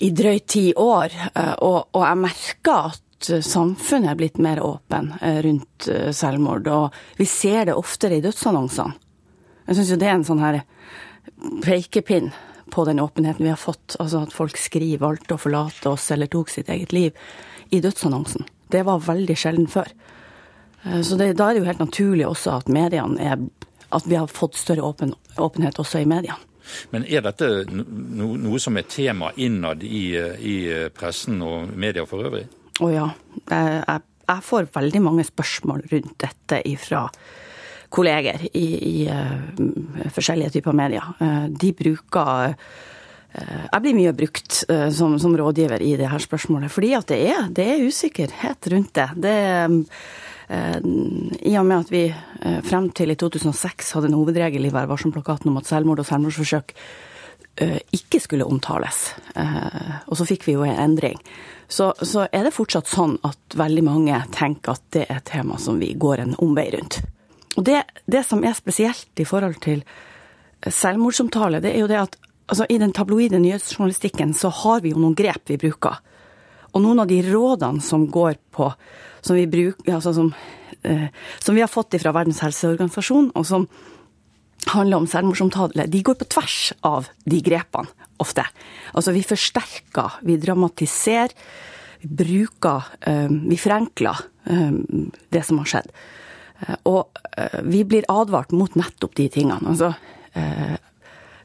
i 0.07 0.09
drøyt 0.15 0.47
ti 0.49 0.65
år, 0.73 1.13
og, 1.61 1.91
og 1.93 2.05
jeg 2.07 2.21
merker 2.23 2.89
at 2.89 3.31
samfunnet 3.45 4.13
er 4.13 4.17
blitt 4.17 4.39
mer 4.41 4.63
åpen 4.65 5.11
rundt 5.45 5.89
selvmord. 6.17 6.71
Og 6.71 7.19
vi 7.19 7.27
ser 7.29 7.67
det 7.69 7.77
oftere 7.77 8.17
i 8.17 8.23
dødsannonsene. 8.23 8.97
Jeg 9.67 9.77
syns 9.77 9.91
jo 9.93 9.99
det 10.01 10.09
er 10.09 10.17
en 10.17 10.25
sånn 10.27 10.41
her 10.41 10.63
pekepinn 11.63 12.31
på 12.71 12.85
den 12.85 12.99
åpenheten 12.99 13.43
vi 13.43 13.49
har 13.49 13.59
fått. 13.59 13.95
Altså 13.99 14.23
at 14.23 14.33
folk 14.33 14.57
skriver 14.57 15.05
'valgte 15.05 15.35
å 15.35 15.41
forlate 15.41 15.89
oss' 15.89 16.11
eller 16.11 16.27
'tok 16.27 16.49
sitt 16.49 16.69
eget 16.69 16.91
liv' 16.91 17.17
i 17.69 17.81
dødsannonsen. 17.81 18.45
Det 18.69 18.83
var 18.83 18.99
veldig 18.99 19.37
sjelden 19.37 19.67
før. 19.67 19.87
Eh, 20.83 21.01
så 21.01 21.17
det, 21.17 21.33
da 21.37 21.49
er 21.49 21.53
det 21.53 21.59
jo 21.59 21.69
helt 21.69 21.83
naturlig 21.83 22.27
også 22.27 22.57
at 22.57 22.69
mediene 22.69 23.19
er 23.19 23.37
At 23.93 24.07
vi 24.07 24.15
har 24.15 24.27
fått 24.27 24.55
større 24.55 24.81
åpen, 24.87 25.13
åpenhet 25.35 25.75
også 25.75 25.99
i 25.99 26.05
mediene. 26.05 26.37
Men 26.91 27.03
er 27.03 27.19
dette 27.21 27.65
no, 27.67 28.37
noe 28.37 28.59
som 28.59 28.77
er 28.77 28.87
tema 28.87 29.33
innad 29.35 29.83
i, 29.83 30.15
i 30.39 30.87
pressen 30.95 31.41
og 31.41 31.73
media 31.75 32.05
for 32.05 32.23
øvrig? 32.23 32.45
Å 32.79 32.87
ja. 32.87 33.09
Jeg, 33.49 33.83
jeg, 33.87 34.01
jeg 34.29 34.45
får 34.47 34.69
veldig 34.71 35.01
mange 35.01 35.25
spørsmål 35.27 35.83
rundt 35.91 36.15
dette 36.23 36.61
ifra 36.69 37.09
kolleger 37.91 38.47
i, 38.53 38.67
i 38.89 38.95
uh, 39.11 40.07
forskjellige 40.15 40.55
typer 40.57 40.75
medier. 40.75 41.05
Uh, 41.19 41.45
de 41.49 41.73
bruker 41.75 42.55
uh, 42.55 42.55
Jeg 43.31 43.83
blir 43.83 43.95
mye 43.95 44.15
brukt 44.15 44.57
som, 44.91 45.13
som, 45.19 45.35
rådgiver 45.39 45.79
i 45.79 45.93
det 45.99 46.09
her 46.11 46.19
spørsmålet, 46.19 46.71
fordi 46.71 46.89
at 46.97 47.07
det 47.07 47.19
er, 47.31 47.45
det 47.47 47.63
er 47.63 47.85
usikkerhet 47.87 48.67
rundt 48.73 48.91
det. 48.97 49.05
det 49.23 49.37
i 51.47 51.53
og 51.55 51.63
med 51.63 51.77
at 51.77 51.91
vi 51.93 52.01
frem 52.67 52.89
til 52.91 53.13
i 53.13 53.15
2006 53.15 53.93
hadde 53.95 54.09
en 54.09 54.17
hovedregel 54.19 54.67
i 54.67 54.73
Vær 54.73 54.89
varsom-plakaten 54.89 55.47
om 55.47 55.61
at 55.61 55.69
selvmord 55.69 56.01
og 56.03 56.09
selvmordsforsøk 56.09 56.73
ikke 57.95 58.19
skulle 58.19 58.43
omtales, 58.43 58.99
og 60.11 60.19
så 60.19 60.27
fikk 60.27 60.43
vi 60.49 60.57
jo 60.57 60.67
en 60.67 60.75
endring, 60.75 61.15
så, 61.71 61.93
så 62.03 62.27
er 62.27 62.49
det 62.49 62.51
fortsatt 62.57 62.91
sånn 62.91 63.15
at 63.23 63.55
veldig 63.55 63.87
mange 63.87 64.19
tenker 64.35 64.75
at 64.75 64.83
det 64.91 65.07
er 65.07 65.21
et 65.21 65.29
tema 65.31 65.55
som 65.55 65.79
vi 65.79 65.93
går 65.95 66.25
en 66.25 66.35
omvei 66.43 66.67
rundt. 66.75 66.99
Og 67.59 67.65
det, 67.67 67.81
det, 68.07 68.23
som 68.27 68.43
er 68.47 68.55
spesielt 68.55 69.19
i 69.19 69.27
forhold 69.27 69.59
til 69.63 69.83
selvmordsomtale, 70.67 71.59
det 71.63 71.73
er 71.73 71.83
jo 71.83 71.89
det 71.91 71.99
at 71.99 72.17
altså, 72.47 72.67
i 72.69 72.79
den 72.79 72.93
tabloide 72.95 73.41
nyhetsjournalistikken 73.41 74.33
så 74.37 74.51
har 74.61 74.83
vi 74.83 74.93
jo 74.93 75.01
noen 75.01 75.17
grep 75.17 75.51
vi 75.51 75.59
bruker. 75.61 75.99
Og 76.71 76.83
noen 76.83 77.03
av 77.03 77.09
de 77.09 77.19
rådene 77.25 77.83
som 77.83 78.07
går 78.07 78.39
på 78.55 78.73
Som 79.21 79.35
vi, 79.37 79.43
bruker, 79.45 79.93
altså 79.93 80.15
som, 80.15 80.31
eh, 80.81 81.09
som 81.37 81.53
vi 81.53 81.61
har 81.61 81.69
fått 81.69 81.93
fra 82.01 82.09
Verdens 82.11 82.39
helseorganisasjon, 82.41 83.27
og 83.37 83.45
som 83.45 83.67
handler 84.65 84.97
om 84.97 85.05
selvmordsomtale, 85.05 85.85
de 85.85 86.01
går 86.01 86.15
på 86.17 86.25
tvers 86.25 86.73
av 86.81 87.11
de 87.29 87.37
grepene 87.45 88.09
ofte. 88.17 88.41
Altså 88.97 89.13
vi 89.13 89.21
forsterker, 89.21 90.17
vi 90.25 90.39
dramatiserer, 90.41 91.35
vi 92.01 92.09
bruker, 92.23 92.89
eh, 93.01 93.29
vi 93.29 93.59
forenkler 93.61 94.25
eh, 94.49 94.73
det 95.29 95.45
som 95.45 95.61
har 95.61 95.69
skjedd. 95.69 95.93
Eh, 96.67 96.77
og 96.89 97.21
eh, 97.37 97.59
vi 97.63 97.83
blir 97.87 98.07
advart 98.11 98.53
mot 98.55 98.75
nettopp 98.79 99.15
de 99.17 99.27
tingene. 99.33 99.73
Altså, 99.73 99.93
eh, 100.37 100.75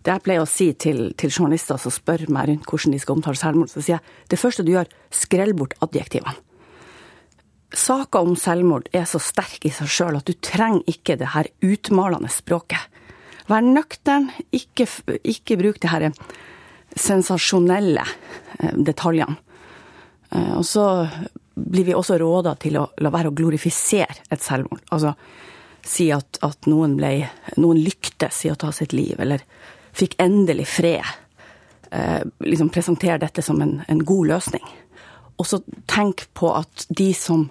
det 0.06 0.12
jeg 0.12 0.22
pleier 0.22 0.44
å 0.44 0.48
si 0.48 0.70
til, 0.78 1.10
til, 1.18 1.32
journalister 1.32 1.80
som 1.82 1.94
spør 1.94 2.28
meg 2.32 2.50
rundt 2.50 2.68
hvordan 2.70 2.94
de 2.94 3.00
skal 3.02 3.16
omtale 3.16 3.40
selvmord, 3.40 3.72
så 3.72 3.82
sier 3.82 3.96
jeg 3.96 4.28
det 4.30 4.40
første 4.40 4.66
du 4.66 4.74
gjør, 4.74 4.90
skrell 5.14 5.54
bort 5.58 5.74
adjektivene. 5.82 6.36
Saker 7.76 8.22
om 8.22 8.36
selvmord 8.38 8.86
er 8.94 9.08
så 9.10 9.18
sterke 9.20 9.66
i 9.68 9.74
seg 9.74 9.90
sjøl 9.90 10.16
at 10.20 10.28
du 10.28 10.36
trenger 10.38 10.86
ikke 10.88 11.16
det 11.18 11.32
her 11.32 11.48
utmalende 11.66 12.30
språket. 12.30 12.78
Vær 13.50 13.66
nøktern, 13.66 14.30
ikke, 14.54 14.86
ikke 15.26 15.58
bruk 15.58 15.80
de 15.82 15.90
her 15.90 16.06
sensasjonelle 16.96 18.06
detaljene. 18.86 19.36
Og 20.56 20.64
så 20.66 20.86
blir 21.56 21.84
vi 21.84 21.94
også 21.96 22.18
råda 22.20 22.54
til 22.60 22.76
å 22.76 22.86
la 23.00 23.10
være 23.12 23.32
å 23.32 23.36
glorifisere 23.36 24.28
et 24.30 24.42
selvmord. 24.44 24.82
Altså 24.92 25.14
si 25.86 26.10
at, 26.12 26.38
at 26.44 26.66
noen, 26.68 26.96
ble, 26.98 27.28
noen 27.56 27.80
lyktes 27.80 28.44
i 28.44 28.50
å 28.52 28.58
ta 28.58 28.72
sitt 28.74 28.92
liv, 28.96 29.14
eller 29.22 29.44
fikk 29.96 30.18
endelig 30.22 30.66
fred. 30.68 31.06
Eh, 31.90 32.22
liksom 32.44 32.72
presentere 32.74 33.20
dette 33.22 33.44
som 33.46 33.60
en, 33.62 33.78
en, 33.86 34.02
god 34.04 34.32
løsning. 34.34 34.64
Og 35.38 35.46
så 35.46 35.60
tenk 35.88 36.26
på 36.36 36.50
at 36.56 36.86
de 36.88 37.12
som, 37.16 37.46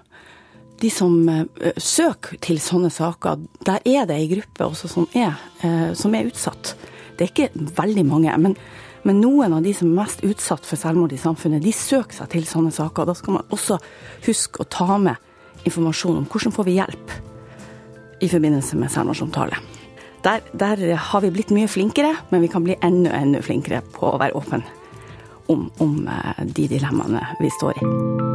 de 0.81 0.91
som 0.91 1.15
eh, 1.31 1.71
søker 1.81 2.37
til 2.43 2.59
sånne 2.61 2.91
saker, 2.93 3.45
der 3.65 3.79
er 3.87 4.09
det 4.09 4.19
ei 4.19 4.29
gruppe 4.35 4.67
også 4.67 4.91
som 4.91 5.07
er, 5.15 5.39
eh, 5.63 5.93
som 5.97 6.13
er 6.13 6.29
utsatt. 6.29 6.75
Det 7.15 7.25
er 7.25 7.31
ikke 7.31 7.69
veldig 7.79 8.05
mange. 8.11 8.37
men 8.37 8.59
men 9.05 9.21
noen 9.21 9.53
av 9.53 9.61
de 9.65 9.73
som 9.77 9.91
er 9.91 9.99
mest 10.01 10.23
utsatt 10.25 10.65
for 10.65 10.81
selvmord 10.81 11.13
i 11.13 11.21
samfunnet, 11.21 11.63
de 11.63 11.73
søker 11.75 12.17
seg 12.17 12.31
til 12.33 12.47
sånne 12.49 12.73
saker. 12.73 13.05
Da 13.05 13.13
skal 13.17 13.37
man 13.37 13.53
også 13.53 13.77
huske 14.25 14.63
å 14.63 14.69
ta 14.69 14.97
med 14.97 15.65
informasjon 15.65 16.23
om 16.23 16.27
hvordan 16.29 16.55
får 16.55 16.67
vi 16.67 16.77
hjelp 16.79 17.15
i 18.25 18.29
forbindelse 18.31 18.79
med 18.81 18.93
selvmordsomtale. 18.93 19.61
Der, 20.25 20.41
der, 20.57 20.81
har 20.97 21.21
vi 21.21 21.29
blitt 21.29 21.53
mye 21.53 21.69
flinkere, 21.69 22.15
men 22.31 22.41
vi 22.41 22.49
kan 22.49 22.65
bli 22.65 22.79
enda, 22.81 23.13
enda 23.13 23.43
flinkere 23.45 23.83
på 23.93 24.09
å 24.09 24.17
være 24.21 24.39
åpne 24.39 24.63
om, 25.53 25.67
om 25.77 25.99
eh, 26.09 26.41
de 26.41 26.65
dilemmaene 26.71 27.21
vi 27.37 27.53
står 27.59 27.77
i. 27.77 28.34